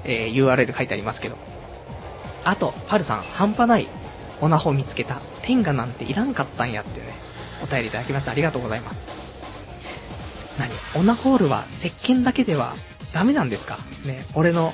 [0.03, 1.37] えー、URL 書いてありますけど。
[2.43, 3.87] あと、パルさん、半端ない
[4.41, 5.21] オナホ見つけた。
[5.41, 7.07] 天下なんていらんかったんやってね、
[7.63, 8.31] お便りいただきました。
[8.31, 9.28] ありがとうございます。
[10.59, 10.69] 何？
[10.95, 12.73] オナホールは石鹸だけでは
[13.13, 13.77] ダメなんですか？
[14.05, 14.73] ね、俺の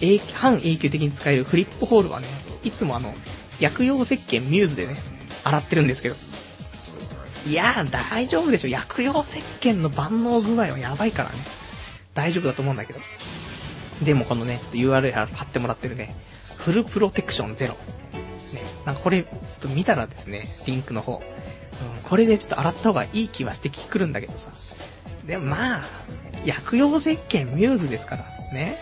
[0.00, 2.26] 永半永久的に使えるフリップホールはね、
[2.64, 3.14] いつもあの、
[3.60, 4.96] 薬用石鹸ミューズでね、
[5.44, 6.16] 洗ってるんですけど。
[7.46, 8.68] いやー、大丈夫でしょ？
[8.68, 11.36] 薬用石鹸の万能具合はやばいからね。
[12.14, 13.00] 大丈夫だと思うんだけど。
[14.02, 16.14] でもこのね、ちょっと URL 貼ってもらってるね、
[16.56, 17.74] フルプロテクションゼロ。
[17.74, 21.14] ね、なんかこれ、ちょっと見たらですね、リンクの方。
[21.14, 24.50] うん、これでちょっと洗った方がいい気はしてくるんだけどさ。
[25.30, 25.82] でもまあ、
[26.44, 28.76] 薬用石鹸ミューズですから、ね。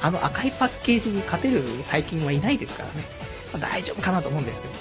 [0.00, 3.04] あの赤いパッケージに勝てる細菌はいないですからね。
[3.52, 4.74] まあ、大丈夫かなと思うんですけど。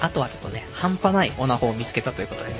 [0.00, 2.56] あとはちょっとね、半端ないオナホを見つけたということでね、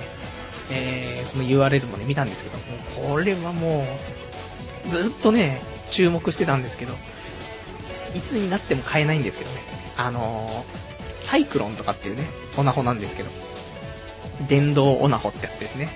[0.71, 2.65] えー、その URL もね、見たんですけど、も
[3.07, 3.87] うこれはも
[4.85, 6.93] う、ずっとね、注目してたんですけど、
[8.15, 9.63] いつになっても買えないんですけどね。
[9.97, 12.29] あのー、サイクロンとかっていうね、
[12.59, 13.31] オナホなんですけど、
[14.47, 15.89] 電動オナホってやつですね。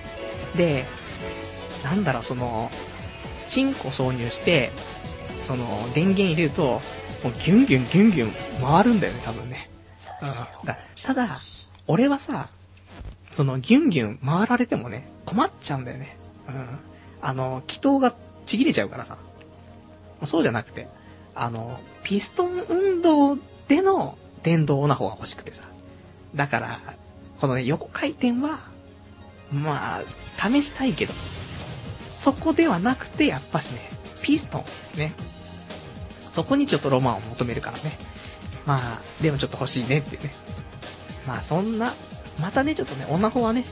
[0.56, 0.86] で、
[1.84, 2.70] なんだろう、その、
[3.46, 4.72] チンコ挿入して、
[5.42, 6.80] その、電源入れると、
[7.22, 8.32] もうギュンギュンギュンギュン
[8.62, 9.70] 回るんだよね、多分ね。
[10.22, 10.66] うん。
[10.66, 11.36] だただ、
[11.86, 12.48] 俺はさ、
[13.30, 16.16] そのギュンギュン回られてもね、困っちゃうんだよね。
[16.48, 16.78] うん。
[17.20, 18.14] あの、気筒が
[18.46, 19.18] ちぎれちゃうからさ。
[20.24, 20.88] そうじゃなくて、
[21.34, 23.36] あの、ピストン運動
[23.68, 25.64] での電動な方が欲しくてさ。
[26.34, 26.80] だから、
[27.40, 28.60] このね、横回転は、
[29.52, 30.02] まあ、
[30.38, 31.14] 試したいけど、
[32.24, 33.86] そこではなくて、やっぱしね、
[34.22, 34.64] ピスト
[34.96, 35.12] ン、ね。
[36.32, 37.98] そこにちょっとロマンを求めるからね。
[38.64, 40.30] まあ、でもちょっと欲しいねっていうね。
[41.26, 41.92] まあそんな、
[42.40, 43.66] またね、ちょっとね、女方はね、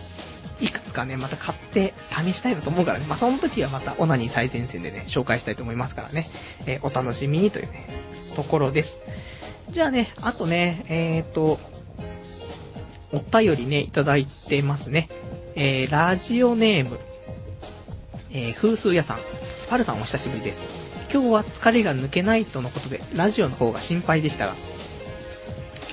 [0.61, 3.07] いくつかね、また買って試したいなと思うからね。
[3.07, 6.29] まあ、その時はまたオナニー最前線でね、紹介したいと思いますからね。
[6.67, 7.89] えー、お楽しみにというね、
[8.37, 9.01] ところです。
[9.71, 11.59] じゃあね、あとね、えーと、
[13.13, 15.09] お便りね、いただいてますね。
[15.55, 16.99] えー、ラジオネーム、
[18.33, 19.19] えー、風数屋さん。
[19.69, 20.65] パルさんお久しぶりです。
[21.13, 24.55] 今日は疲れが抜けないとのことで、ラジオの方が心配でしたが、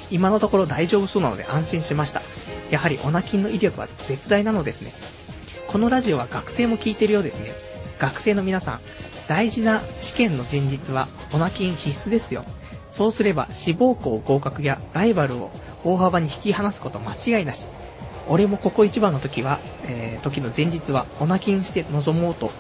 [0.10, 2.22] 今のところ大丈夫そうなので安心しました。
[2.72, 4.94] やはりオナキンの威力は絶大なのですね。
[5.68, 7.52] このラジオは学生も聞いてるようですね。
[8.00, 8.80] 学生の皆さん、
[9.28, 12.46] 大事な試験の前日はオナキン必須ですよ。
[12.90, 15.52] そうすれば志望校合格やライバルを
[15.84, 17.68] 大幅に引き離すこと間違いなし。
[18.30, 22.52] 俺もここ一番の時は、えー、時の前日はオナキンして臨もうと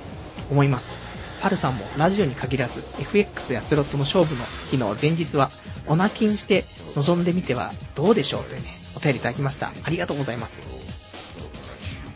[0.49, 0.97] 思います。
[1.41, 5.51] パルさんもラジオに限らず FX やスロットの勝負の日の前日は
[5.88, 6.65] オナキンして
[6.95, 8.67] 臨んでみてはどうでしょうというね、
[8.97, 9.72] お便りいただきました。
[9.84, 10.59] ありがとうございます。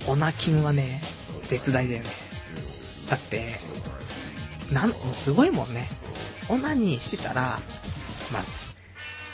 [0.07, 1.01] オナキンはね、
[1.43, 2.09] 絶大だよね。
[3.09, 3.51] だって、
[4.71, 5.87] なん、すごいもんね。
[6.49, 7.59] オナニーしてたら、
[8.31, 8.43] まあ、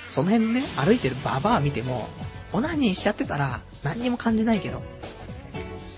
[0.09, 2.09] その辺ね、歩いてるババア見ても、
[2.54, 4.82] オナニーしちゃってたら何にも感じないけど、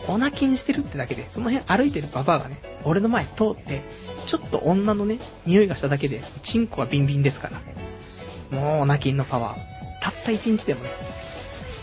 [0.07, 3.83] オナキンしてるってだけで、その辺歩いてるババアがね、俺の前通って、
[4.25, 8.57] ちょっと女のね、匂いがしただけで、チンコはビンビンですから。
[8.57, 9.59] もうオナキンのパワー。
[10.01, 10.89] たった一日でもね。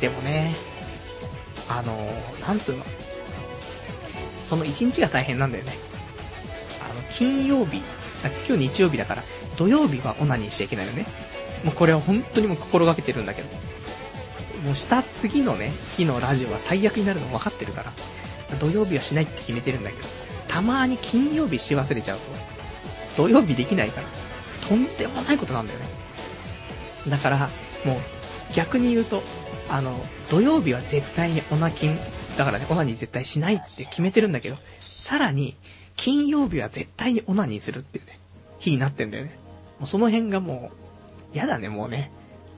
[0.01, 0.55] でもね、
[1.69, 2.85] あのー、なんつうの。
[4.45, 5.73] その一日が大変なんだよね。
[6.91, 7.83] あの、金曜日、
[8.47, 9.23] 今日日曜日だから、
[9.57, 11.07] 土曜日はオナニーしちゃいけないよね。
[11.65, 13.49] もうこれは本当にも心がけてるんだけど。
[14.65, 17.93] もうした次のね、日のラジオは最悪になるの分かってるから、
[18.59, 20.09] 土曜日はしないって決めてるんだけど、
[20.49, 22.25] たまに金曜日し忘れちゃうと、
[23.17, 24.09] 土曜日できないから、
[24.69, 25.87] とんでもないことなんだよね。
[27.09, 27.49] だから、
[27.85, 27.97] もう、
[28.55, 29.23] 逆に言うと、
[29.69, 29.95] あの、
[30.31, 31.99] 土曜日は絶対にオナキン、
[32.37, 35.57] だからね、オナニー絶対しないって決めてるんだけど、さらに、
[35.97, 38.19] 金曜日は絶対にオナニーするっていうね、
[38.59, 39.39] 日になってんだよね。
[39.79, 40.71] もうその辺がも
[41.35, 42.11] う、やだね、もうね。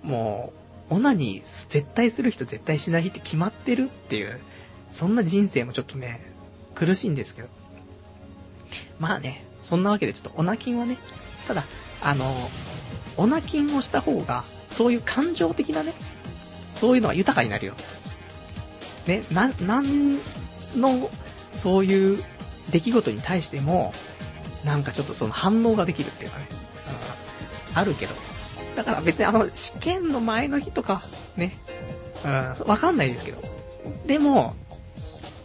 [0.03, 0.60] もう、
[0.91, 4.41] オナニー絶対する人絶対しない日って決まってるっていう、
[4.91, 6.21] そんな人生もちょっとね、
[6.75, 7.49] 苦しいんですけど。
[8.99, 10.99] まあね、そんなわけでちょっとオナキンはね、
[11.47, 11.65] ただ、
[12.03, 12.51] あの、
[13.17, 15.93] オナキンをした方が、そういう感情的なね、
[16.75, 17.75] そういうのは豊かになるよ。
[19.07, 20.19] ね、な、なん
[20.77, 21.11] の、
[21.55, 22.23] そういう
[22.71, 23.95] 出来事に対しても、
[24.65, 26.47] なんかちょっとその反応ができるっていうかね、
[27.73, 28.15] うん、あるけど。
[28.77, 31.03] だから別にあの、試験の前の日とか、
[31.37, 31.57] ね、
[32.25, 32.31] うん、
[32.67, 33.43] わかんないですけど。
[34.07, 34.55] でも、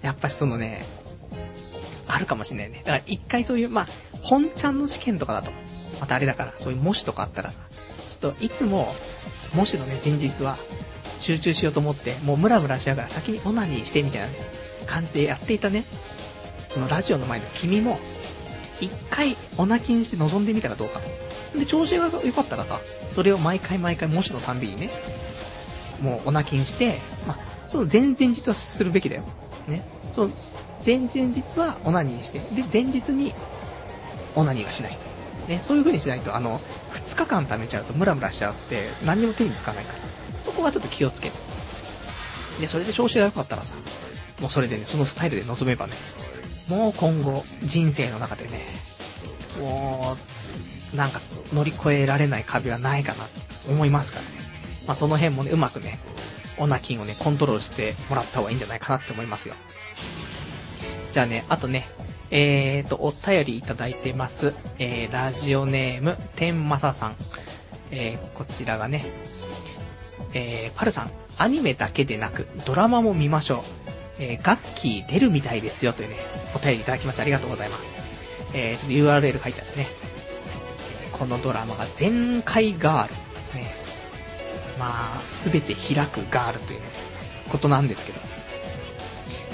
[0.02, 0.86] やっぱしそのね、
[2.08, 2.82] あるかもしんないね。
[2.86, 3.88] だから一回そういう、まあ、
[4.22, 5.52] 本ちゃんの試験とかだと、
[6.00, 7.60] またあれだから、そういう模試とかあったらさ、
[8.20, 8.94] ちょっといつも、
[9.54, 10.58] 模試のね、前日は、
[11.20, 14.28] 集中しようと思って、もうムラムラしながら先にオナニーしてみたいな、
[14.86, 15.86] 感じでやっていたね、
[16.70, 18.00] そのラジオの前の君も、
[18.82, 21.25] 一回オナキンして臨んでみたらどうかと。
[21.60, 22.80] で、調子が良かったらさ、
[23.10, 24.90] それを毎回毎回模試のたんびにね、
[26.02, 27.38] もうオナキンして、まあ、
[27.68, 29.24] その前々日はするべきだよ。
[29.68, 29.84] ね。
[30.12, 30.32] その
[30.86, 33.34] 前々日はオナニーして、で、前日に
[34.36, 35.16] オナニーはしないと。
[35.48, 36.60] ね、そういう風にしないと、あの、
[36.94, 40.00] 2日間貯めちゃうとムラムラしちゃって、何にも手につかないから。
[40.44, 41.38] そこはちょっと気をつけて。
[42.62, 43.76] で、それで調子が良かったらさ、
[44.42, 45.94] もうそれでね、そのスタイルで臨めばね、
[46.68, 48.66] もう今後、人生の中でね、
[49.60, 50.35] もう、
[50.96, 51.20] なんか
[51.54, 54.32] 乗り越えられない壁はないかなって思いますからね。
[54.88, 56.00] まあその辺もね、うまくね、
[56.58, 59.56] オナキンをね、コントロールしてもらった方がいいんじゃないかなって思いますよ。
[61.14, 61.88] じゃあね、あとね、
[62.32, 64.54] えーと、お便りいただいてます。
[64.80, 67.16] えー、ラジオネーム、天正さん。
[67.92, 69.06] えー、こちらがね、
[70.34, 73.60] えー、パルさん、アニメだけでなく、ドラマも見ましょう。
[74.20, 76.18] えー、ガッキー出るみたいですよというね、
[76.56, 77.94] お便りいただきましてありがとうございます。
[78.54, 79.88] えー、ちょっと URL 書いてあるね。
[81.18, 83.14] このドラマが全開ガール。
[83.60, 83.72] ね、
[84.78, 86.86] まあ、すべて開くガールという、ね、
[87.50, 88.20] ことなんですけど。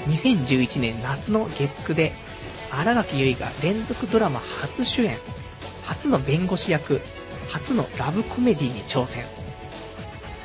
[0.08, 2.12] 2011年夏の月9で、
[2.72, 5.16] 荒垣結衣が連続ドラマ初主演、
[5.84, 7.00] 初の弁護士役、
[7.48, 9.22] 初のラブコメディに挑戦。
[9.22, 9.26] う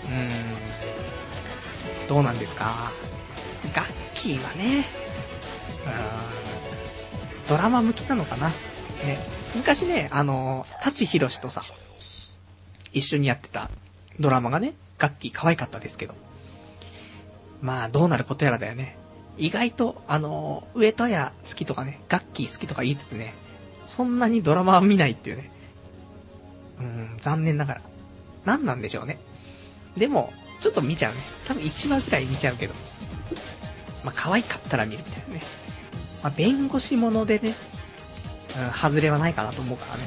[0.10, 2.92] ーん、どうなんですか？
[3.74, 4.86] ガッキーはね、
[5.86, 5.94] うーん、
[7.48, 8.50] ドラマ向きなのかな？
[8.50, 9.18] ね、
[9.56, 11.64] 昔ね、あの、舘ひろしとさ、
[12.94, 13.70] 一緒にやってた
[14.20, 16.16] ドラマがね、ガッキー可愛かったですけど。
[17.62, 18.98] まあ、どうなることやらだよね。
[19.38, 23.34] 意外と、あの、上戸屋好きとかね、ガッキー好きとか言いつつね、
[23.86, 25.52] そんなにドラマは見ないっていうね。
[26.80, 27.82] うーん、残念ながら。
[28.46, 29.20] 何なんでしょうね。
[29.96, 31.20] でも、ちょっと見ちゃうね。
[31.48, 32.74] 多分1話くらい見ちゃうけど。
[34.04, 35.42] まあ、可愛かったら見るみたいなね。
[36.24, 37.54] まあ、弁護士ものでね、
[38.56, 40.04] うん、外れはないかなと思うからね。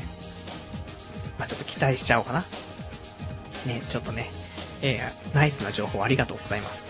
[1.38, 2.44] まあ、ちょっと期待しちゃおうかな。
[3.66, 4.30] ね、ちょっとね、
[4.82, 6.84] えー、ナイスな情報ありがとうございます。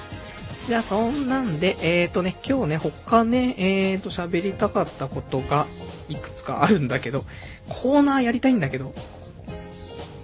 [0.67, 5.67] じゃあ、そんなんで、えーとね、今日ね、他ね、えーと、喋りたかったことが、
[6.09, 7.25] いくつかあるんだけど、
[7.69, 8.93] コーナーやりたいんだけど、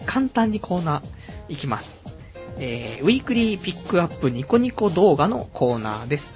[0.04, 2.00] 簡単にコーナー、いきます。
[2.58, 6.34] えー、ウィークリーピックアップニコニコ動画のコーナーです。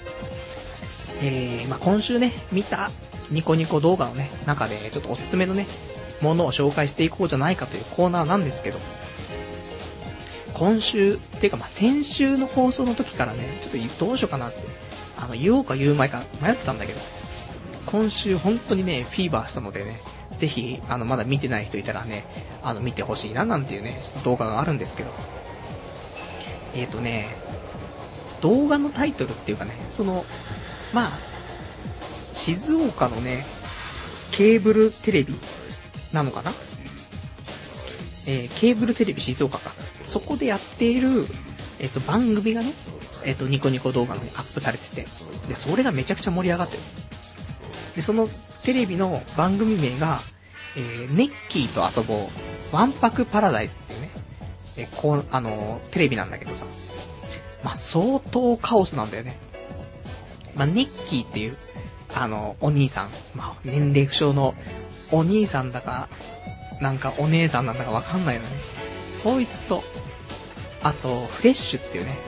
[1.23, 2.91] えー、まあ、今週ね、見た
[3.31, 5.67] ニコニコ動画のね、中で、ちょっとおすすめのね、
[6.21, 8.79] ものを紹介していこうじゃないかというコーナーなんですけど、
[10.55, 14.61] 今週、っていうかまあ先週の放送の時からね、ちょっとどうしようかなって、
[15.17, 17.01] あの、言おうか言う前か迷ってたんだけど、
[17.87, 20.01] 今週本当にね、フィーバーしたのでね、
[20.37, 22.25] ぜひ、あの、まだ見てない人いたらね、
[22.63, 25.11] あの、見てほしいななんていうね、ちょっと動画があるんですけど、
[26.75, 27.29] えーとね、
[28.41, 30.25] 動画のタイトルっていうかね、その、
[30.93, 31.30] まあ、
[32.35, 33.45] 静岡のね、
[34.33, 35.35] ケーブルテレビ
[36.13, 36.53] なのかな？
[38.27, 39.73] えー、ケーブルテレビ静岡か。
[40.05, 41.09] そこでやっている、
[41.79, 42.73] えっ、ー、と、番組がね、
[43.25, 45.07] えっ、ー、と、ニコニコ動画のにアップされてて、
[45.49, 46.83] で、それがめちゃくちゃ盛り上がってる。
[47.97, 48.29] で、その
[48.63, 50.21] テレビの番組名が、
[50.77, 52.29] えー、ネッキーと遊ぼ
[52.73, 54.11] う、ワンパクパラダイスっていうね、
[54.77, 56.67] えー、こう、あのテレビなんだけどさ、
[57.65, 59.39] まあ、相当カオスなんだよね。
[60.55, 61.57] まあ、ネッキーっていう、
[62.15, 64.55] あの、お兄さん、まあ、年齢不詳の
[65.11, 66.09] お兄さんだか、
[66.81, 68.49] なんかお姉さんなんだかわかんないよね。
[69.15, 69.83] そいつと、
[70.83, 72.19] あと、フレッシュっていうね、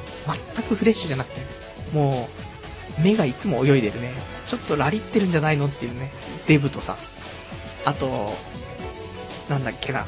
[0.54, 1.40] 全くフレッシュじゃなくて、
[1.92, 2.28] も
[2.98, 4.14] う、目がいつも泳いでるね、
[4.48, 6.12] ちょっとラリってるんじゃないのっていうね、
[6.46, 6.98] デブとさ、
[7.84, 8.34] あと、
[9.48, 10.06] なんだっけな、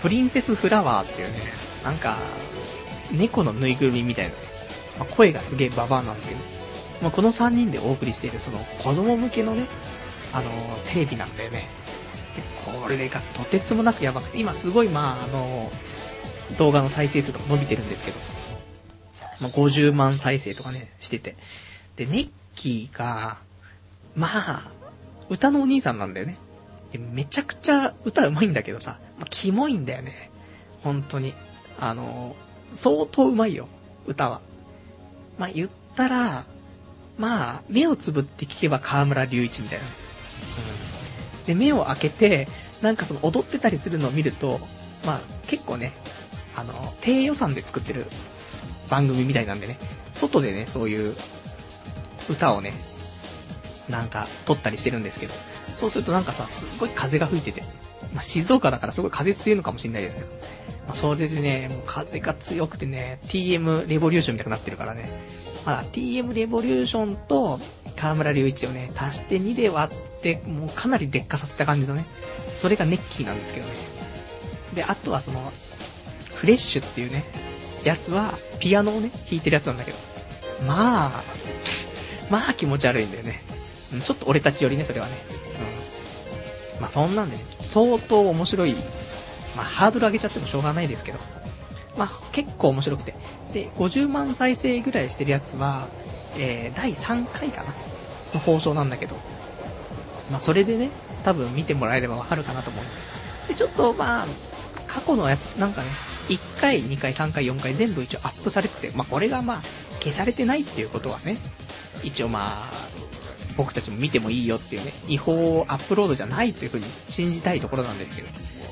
[0.00, 1.38] プリンセスフラワーっていうね、
[1.84, 2.16] なんか、
[3.12, 4.32] 猫のぬいぐるみみたいな、
[4.98, 6.40] まあ、声がすげえババアなんですけど、
[7.02, 9.66] まあ、この3人でお送りしているその子供向けのね、
[10.32, 11.68] あのー、テレビなんだよね。
[12.64, 18.18] これがとてつもなくやばくて、今すごいまあ、あのー、動画の再生数とか伸びてるんですけど、
[19.40, 21.36] まあ、50万再生とかね、してて。
[21.96, 23.38] で、ネッキーが、
[24.14, 24.72] まあ、
[25.28, 26.36] 歌のお兄さんなんだよね。
[26.98, 30.30] めちゃくちゃ歌うまいんだけどさ、まあ、キモいんだよね。
[30.82, 31.34] 本当に。
[31.78, 33.68] あのー、相当うまいよ、
[34.06, 34.40] 歌は。
[35.38, 36.44] まあ、言ったら、
[37.18, 39.84] まあ、目をつぶって聞けば河村隆一みたいな。
[39.84, 39.88] う
[41.42, 41.44] ん。
[41.46, 42.48] で、目を開けて、
[42.82, 44.60] なんかその踊ってたりするのを見ると、
[45.06, 45.92] まあ、結構ね、
[46.54, 48.06] あの、低予算で作ってる
[48.90, 49.78] 番組みたいなんでね、
[50.12, 51.14] 外でね、そういう
[52.28, 52.72] 歌をね、
[53.88, 55.34] なんか撮ったりしてるんですけど、
[55.76, 57.62] そうするとなんかさ、すっごい風が吹いてて、
[58.12, 60.28] まあ、静岡だからすごい風強いのかもしれないですけど、
[60.86, 65.10] まあ、それでね、もう風が強くてね、TM レボリューションみたいになってるからね、
[65.64, 67.58] まあ、TM レボリューションと
[67.96, 72.06] 河村隆一をね、足して2で割って、もうかなり劣化させた感じのね、
[72.54, 73.72] それがネッキーなんですけどね。
[74.74, 75.52] で、あとはその、
[76.34, 77.24] フレッシュっていうね、
[77.84, 79.98] やつは、ピアノをね、弾いてるやつなんだけど、
[80.66, 81.24] まあ、
[82.30, 83.40] まあ気持ち悪いんだよね。
[84.04, 85.12] ちょっと俺たちよりね、それはね。
[86.80, 88.74] まあそんなんでね、相当面白い。
[89.56, 91.18] まあハードル上げちゃってもしょうがないですけど。
[91.96, 93.14] まあ結構面白くて。
[93.52, 95.88] で、50万再生ぐらいしてるやつは、
[96.36, 97.68] えー、第3回かな
[98.34, 99.16] の放送なんだけど。
[100.30, 100.90] まあそれでね、
[101.24, 102.84] 多分見てもらえればわかるかなと思う。
[103.48, 104.26] で、ちょっとまあ、
[104.86, 105.88] 過去のやつ、なんかね、
[106.28, 109.62] 1回、2回、3回、4回全部一応アップされてて、まあこれがまあ、
[110.02, 111.36] 消されてないっていうことはね、
[112.02, 112.86] 一応まあ、
[113.56, 118.28] 僕たちも見てもいいよっていうね、違法アップロードじゃないっていう風に信じたいところなんですけど。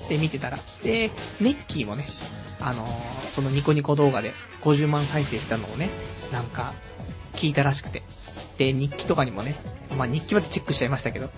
[0.08, 0.58] で、見てたら。
[0.82, 1.10] で、
[1.40, 2.04] ネッキーもね、
[2.60, 2.88] あのー、
[3.32, 5.90] そのニコニコ動画で50万再生したのをね、
[6.32, 6.74] なんか、
[7.32, 8.02] 聞いたらしくて。
[8.58, 9.56] で、日記とかにもね、
[9.96, 11.30] まあ、日記までチェックしちゃいましたけど、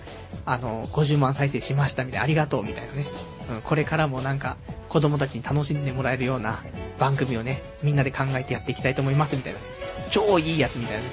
[0.45, 3.05] あのー、50万再生しましたみたいな、ありがとうみたいなね。
[3.49, 4.57] うん、これからもなんか、
[4.89, 6.63] 子供たちに楽しんでもらえるような
[6.99, 9.59] 番組をね、みんなで考えてやっていきたいと思いますみたいな。
[10.09, 11.03] 超いいやつみたいな。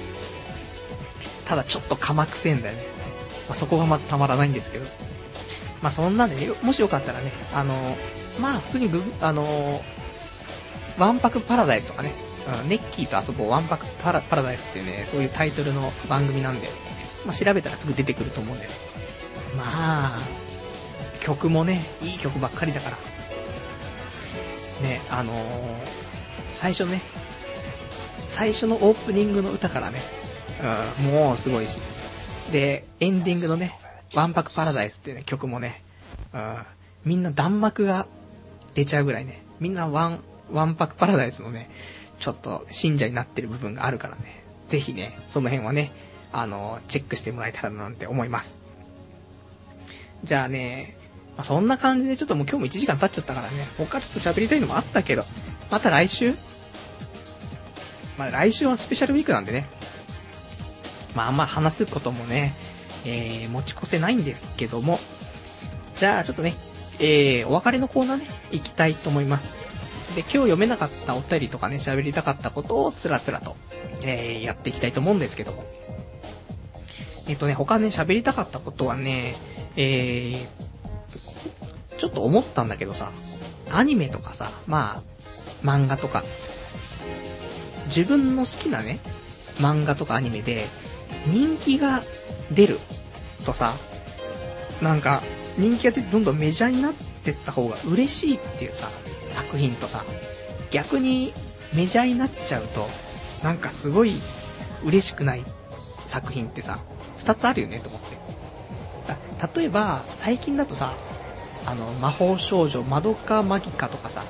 [1.45, 2.81] ただちょっとかくせえんだよね。
[3.47, 4.85] まあ、そこがまずたまらないんですけど。
[5.81, 7.75] まあ、そんなんでね、もしよかったらね、あの、
[8.39, 9.83] まあ、普通にグあの、
[10.97, 12.13] ワンパクパラダイスとかね、
[12.67, 16.67] ネッキーと遊ぼうワンパクパラパラダイスっていうね、そういうタイトルの番組なんで、
[17.25, 18.67] まあ、調べたらすぐ出てくると思うんで、
[19.57, 20.21] まあ、
[21.21, 22.97] 曲もね、いい曲ばっかりだから、
[24.87, 25.37] ね、あのー、
[26.53, 27.01] 最初ね、
[28.27, 29.99] 最初のオープニングの歌からね、
[31.11, 31.77] もうすごいし。
[32.51, 33.77] で、エンディングのね、
[34.13, 35.81] ワンパクパラダイスっていう、ね、曲もね、
[36.33, 36.57] うん、
[37.03, 38.05] みんな弾幕が
[38.73, 40.19] 出ちゃうぐらいね、みんなワン、
[40.51, 41.69] ワンパクパラダイスのね、
[42.19, 45.91] ちょっと信者になってる部分があるからね、ぜひね、その辺はね、
[46.31, 48.59] あの、チェックしてもらえたらなんて思います。
[50.23, 50.97] じゃあね、
[51.37, 55.23] まあ、そんな感じでちょっともう今日も1時間経っちゃったからね、他ちょっと喋りたいのもあったけど、
[55.69, 56.35] また来週？
[58.17, 59.67] まあ来週はスペシャルウィークなんでね、
[61.15, 62.53] まああんま話すこともね、
[63.05, 64.99] えー、持ち越せないんですけども、
[65.95, 66.53] じゃあちょっとね、
[66.99, 69.57] えー、お別れのコーナーね、行きたいと思います。
[70.15, 73.55] で、今日読めなかったお便りとかね、喋りたかったことをつらつらと、
[74.03, 75.65] えー、やっていきたいと思うんですけども。
[77.27, 79.35] えっとね、他ね、喋りたかったことはね、
[79.75, 80.45] えー、
[81.97, 83.11] ちょっと思ったんだけどさ、
[83.71, 86.23] アニメとかさ、まあ、漫画とか、
[87.87, 88.99] 自分の好きなね、
[89.57, 90.67] 漫画とかアニメで、
[91.27, 92.03] 人気が
[92.51, 92.79] 出る
[93.45, 93.75] とさ、
[94.81, 95.21] なんか、
[95.57, 98.89] 人気が出てどんどんメジャーになってった方が嬉しいっていうさ、
[99.27, 100.03] 作品とさ、
[100.71, 101.33] 逆に
[101.73, 102.87] メジャーになっちゃうと、
[103.43, 104.21] なんかすごい
[104.83, 105.43] 嬉しくない
[106.05, 106.79] 作品ってさ、
[107.17, 108.15] 二つあるよねと思って。
[109.61, 110.95] 例えば、最近だとさ、
[111.65, 114.23] あの、魔法少女、マドカマギカとかさ、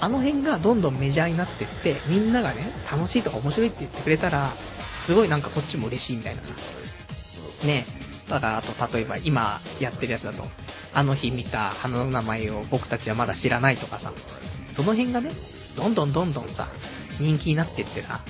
[0.00, 4.50] あの辺がどんどんメジャーになってって、みんながね、楽しいとか面白いって言ってくれたら、
[5.08, 6.52] すごいなんかこっちも嬉しいみたいなさ。
[7.64, 7.86] ね。
[8.28, 10.44] だからあと、例えば今やってるやつだと、
[10.92, 14.12] あの日見た花の名前を僕たちはまだ知らないとかさ、
[14.70, 15.30] その辺がね、
[15.76, 16.68] どんどんどんどんさ、
[17.20, 18.20] 人気になってってさ、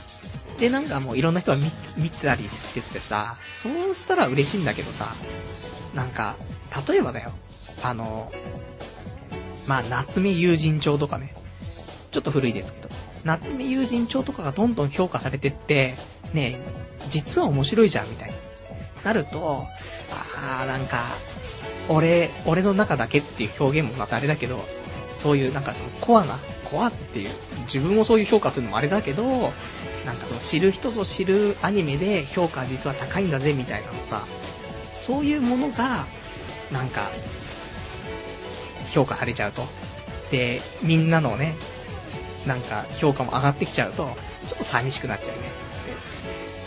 [0.61, 1.59] で、なんかもういろんな人が
[1.97, 5.16] 見てたりしててさ、そうしたら嬉しいんだけどさ、
[5.95, 6.37] なんか、
[6.89, 7.33] 例えばだよ、
[7.83, 8.31] あの、
[9.66, 11.35] まあ、夏目友人帳とかね、
[12.12, 12.89] ちょっと古いですけど、
[13.24, 15.97] 夏目友人帳とかがどんどん評価されてって、
[16.33, 16.59] ね、
[17.09, 18.35] 実は面白いじゃん、みたいに
[19.05, 19.66] なると、
[20.37, 21.05] あー、なんか、
[21.89, 24.64] 俺、俺の中だけっていう表現もまたあれだけど、
[25.16, 27.31] そういうなんかそのコアな、コアっていう、
[27.62, 29.24] 自分をそういう評価するのもあれだけど、
[30.05, 34.22] なんかその知る人ぞ知るアニメで評価実は高いんだぜみたいなのさ、
[34.95, 36.07] そういうものが、
[36.72, 37.11] なんか、
[38.91, 39.66] 評価されちゃうと。
[40.31, 41.57] で、みんなのね、
[42.47, 44.16] なんか評価も上がってきちゃうと、
[44.49, 45.57] ちょっと寂しくなっちゃうね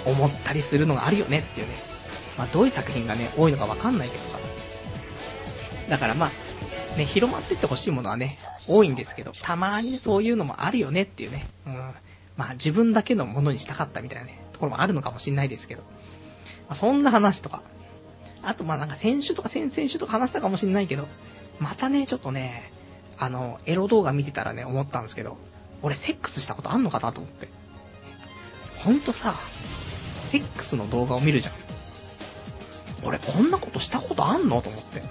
[0.05, 1.73] 思ったりするのがあるよねっていうね。
[2.37, 4.39] まあどういう作品がね、多いのかわかんないけどさ。
[5.89, 8.37] だからまあ、ね、広まってってほしいものはね、
[8.67, 11.47] 多いんですけど、たまにそういうのもあるよねっていうね。
[11.65, 11.73] うん。
[12.37, 15.81] まあ自分だけのものにしたかったみたいなね、ところもあるのかもしんないですけど。
[15.81, 15.87] ま
[16.69, 17.63] あ、そんな話とか。
[18.43, 21.07] あとまあなんか先週とか先々週とか話したかもしんないけど、
[21.59, 22.71] またね、ちょっとね、
[23.19, 25.37] あの、エロ動画見てたらね、思ったんですけど、
[25.83, 27.47] 俺セックスしたことあんのかなと思って。
[28.77, 29.35] ほんとさ、
[30.32, 31.53] セックスの動画を見るじゃん。
[33.03, 35.01] 俺こんなことしたことあんのと思って。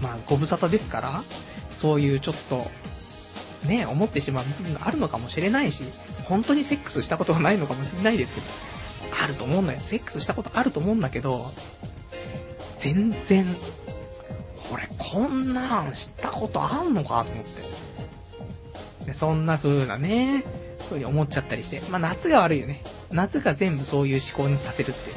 [0.00, 1.22] まあ、ご無沙汰ですから、
[1.72, 2.70] そういうちょっと、
[3.66, 5.82] ね、思ってしまう部分があるのかもしれないし、
[6.26, 8.46] 本当にセックスしたことがないのかもしれないですけど、
[9.24, 9.80] あると思うんだよ。
[9.80, 11.50] セックスしたことあると思うんだけど、
[12.78, 13.44] 全然、
[14.72, 17.44] 俺こんなんしたことあんのかと思っ
[19.04, 19.14] て。
[19.14, 20.44] そんな風なね、
[20.88, 21.80] そうに思っちゃったりして。
[21.90, 22.82] まあ夏が悪いよね。
[23.10, 25.16] 夏が全部そういう思考にさせるってね。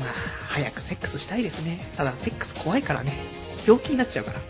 [0.00, 0.08] まあ、
[0.48, 1.78] 早くセックスしたいですね。
[1.96, 3.16] ただ、セックス怖いからね。
[3.66, 4.40] 病気になっちゃうから。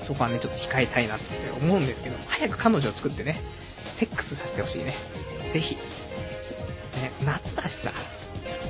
[0.00, 3.40] そこはね、ちょっと控えたいなって思うんですけど、早く彼女を作ってね、
[3.94, 4.94] セックスさせてほしいね。
[5.50, 5.76] ぜひ。
[5.76, 5.80] ね、
[7.24, 7.92] 夏だしさ。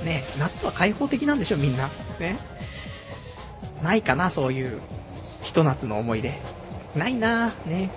[0.05, 1.91] ね、夏は開放的なんでしょ、みんな。
[2.21, 2.39] ね。
[3.83, 4.81] ないかな、そういう、
[5.43, 6.41] ひと夏の思い出。
[6.95, 7.91] ないなね。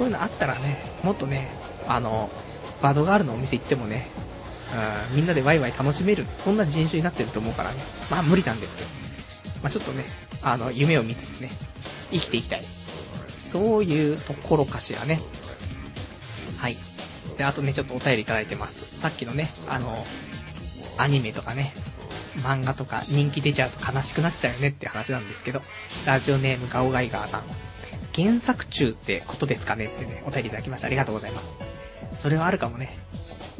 [0.00, 1.50] そういうのあったらね、もっとね、
[1.86, 2.30] あの、
[2.80, 4.06] バドガールのお店行ってもね、
[5.12, 7.76] うん、みんなでワイワイ楽しめる、そんな人種になってると思うからね。
[8.10, 8.88] まあ無理なんですけど。
[9.62, 10.06] まあちょっとね、
[10.40, 11.50] あの、夢を見つつね、
[12.12, 12.62] 生きていきたい。
[13.38, 15.20] そういうところかしらね。
[16.56, 16.78] はい。
[17.36, 19.00] で、あとね、ちょっとお便りいただいてます。
[19.00, 20.02] さっきのね、あの、
[20.96, 21.74] アニメとかね、
[22.38, 25.60] 漫画とか人気出ちゃうと悲しくなっちゃうよねって話なんですけど、
[26.06, 27.69] ラジオネームガオガイガーさん。
[28.20, 30.88] 原作中ってことですかねってね、お便りいただきました。
[30.88, 31.54] ありがとうございます。
[32.18, 32.98] それはあるかもね。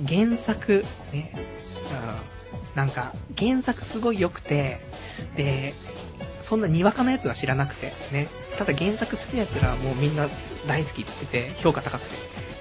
[0.06, 4.80] 原作、ね、うん、なんか、原作すごい良くて、
[5.36, 5.74] で、
[6.40, 8.28] そんなにわかなやつは知らなくて、ね。
[8.58, 10.28] ただ原作好きなやつらはもうみんな
[10.66, 12.16] 大好きって言ってて、評価高くて。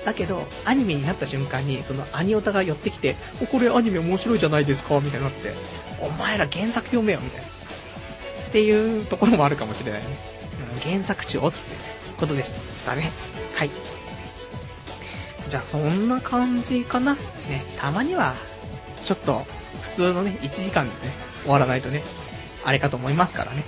[0.06, 5.54] だけど、アニメになった瞬間に、そのアニオタが寄ってきて、お、これアニメ面白いじゃないですか、みたいになって、
[6.02, 7.48] お前ら原作読めよ、みたいな。
[7.48, 10.39] っていうところもあるかもしれないね。
[10.84, 11.76] 原作中をつって
[12.18, 12.56] ことです。
[12.86, 13.12] だね。
[13.56, 13.70] はい。
[15.50, 17.16] じゃあそんな感じかな。
[17.16, 17.20] ね、
[17.78, 18.36] たまには、
[19.04, 19.46] ちょっと、
[19.82, 21.14] 普通のね、1時間でね、
[21.44, 22.04] 終わらないとね、
[22.66, 23.64] あれかと思いますからね。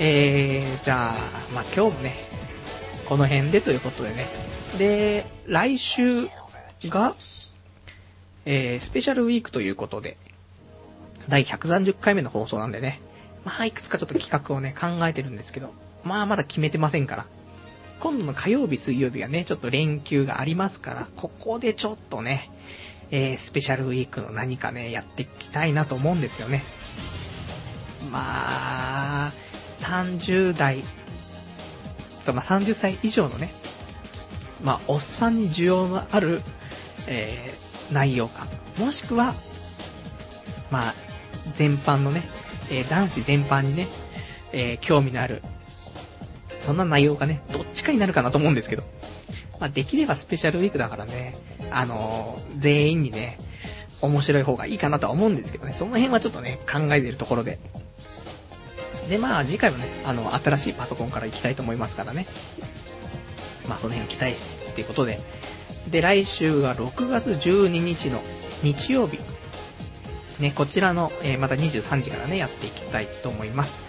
[0.00, 1.14] えー、じゃあ、
[1.54, 2.14] まあ、今日もね、
[3.06, 4.26] この辺でということでね。
[4.78, 6.28] で、来週
[6.84, 7.14] が、
[8.44, 10.16] えー、スペシャルウィークということで、
[11.28, 13.00] 第130回目の放送なんでね、
[13.44, 15.72] まあ、いくつかちょっと企画をね、考えてるんですけど、
[16.04, 17.26] まあ、まだ決めてませんから。
[18.00, 22.50] 今度の火曜日、水曜日がね、ちょっと連休がありますから、ここでちょっとね、
[23.10, 26.62] えー、スペシャルウィークの何かね、やっていきたいなと思うんですよね。
[28.12, 29.32] まあ、
[29.78, 30.82] 30代、
[32.24, 33.50] とまあ、30歳以上のね、
[34.62, 36.40] まあ、おっさんに需要のある、
[37.06, 38.46] えー、内容か、
[38.78, 39.34] もしくは、
[40.70, 40.94] まあ、
[41.52, 42.22] 全般のね、
[42.70, 43.88] えー男子全般にね、
[44.52, 45.42] えー興味のある、
[46.58, 48.82] そんな内容がね、どっちかになるかなと思うんですけど。
[49.60, 51.34] まあ、できればスペシャルウィークだからね、
[51.70, 53.38] あのー全員にね、
[54.00, 57.58] 面白い方がいいかなとは思うんですけどね、その辺はちょっとね、考えてるところで。
[59.08, 62.26] で、まあ、次回もね、あの、新しいパソコンから行きたいと思いますからね。
[63.68, 65.20] まあ、その辺を期待しつつっていうことで。
[65.90, 68.20] で、来週が6月12日の
[68.62, 69.18] 日曜日。
[70.40, 73.82] ね、こちらの、えーまた23時からね、やっていきたいと思います。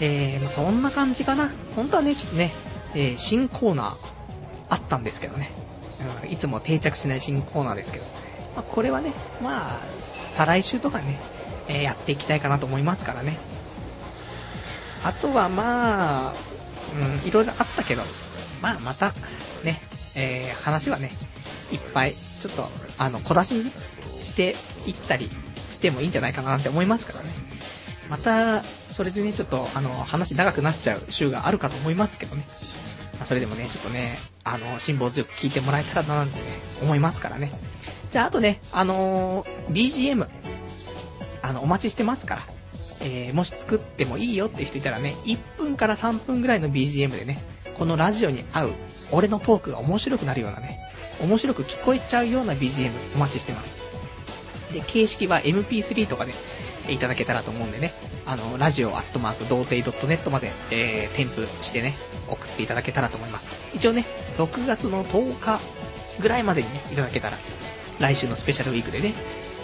[0.00, 1.50] えー、まあそんな感じかな。
[1.76, 2.52] 本当はね、ちょっとね、
[2.94, 3.96] えー新コーナー
[4.68, 5.50] あったんですけどね。
[6.22, 8.04] うんいつも定着しない新コーナーですけど。
[8.56, 11.20] まあ、これはね、まあ、再来週とかね、
[11.68, 13.36] えーやっていきたいかなと思いますからね。
[15.02, 16.32] あとはまあ、
[17.22, 18.02] うん、いろいろあったけど、
[18.62, 19.12] まあまた、
[19.64, 19.80] ね、
[20.14, 21.10] えー話はね、
[21.72, 22.68] いっぱい、ちょっと、
[22.98, 23.72] あの、小出しに、
[24.22, 25.28] していったり
[25.70, 27.30] してもいいんじゃないかななんて思いますからね。
[28.10, 32.46] また、それでね、ちょっと、あの、話長くなっちゃう週があるかと思いますけどね。
[33.18, 37.52] まそれでもね、ちょっとね、あの、辛抱強く聞いてもらえたらななんてね、思いますからね。
[38.10, 40.28] じゃあ、あとね、あのー BGM、
[41.42, 42.42] あの、お待ちしてますから。
[43.00, 47.38] えーもし作ってもいいよって人いたらね、1分から3分ぐらいの BGM でね、
[47.76, 48.72] このラジオに合う、
[49.12, 50.80] 俺のトークが面白くなるようなね、
[51.20, 53.74] 面白く聞こえちゃうような BGM お待ちしてます。
[54.72, 57.92] で、形式は MP3 とかでえーいただけたらと思うんでね、
[58.26, 61.96] あの、ラジオアットマーク、童貞 .net まで、えー、添付してね、
[62.28, 63.50] 送っていただけたらと思います。
[63.74, 64.04] 一応ね、
[64.38, 65.60] 6月の10日
[66.20, 67.38] ぐらいまでにね、いただけたら、
[67.98, 69.14] 来週のスペシャルウィークでね、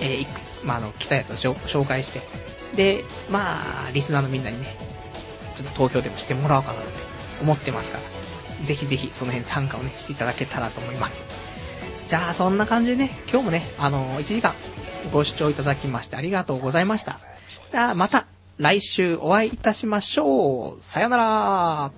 [0.01, 2.21] えーいくつ、まあ、あの、来たやつを紹介して、
[2.75, 4.67] で、まあ、リスナーのみんなにね、
[5.57, 6.91] ちょっと投票でもしてもらおうかなって
[7.43, 11.23] 思ってますから、ぜひぜひその辺参加をね、していただけたらと思います。
[12.09, 14.55] じゃあ、そんな感じでね、今日もね、あの1時間
[15.13, 17.19] ご視聴いただきましてありがとうございました。
[17.71, 18.27] じゃあ、また
[18.59, 20.83] 来週お会いいたしましょう。
[20.83, 21.93] さよなら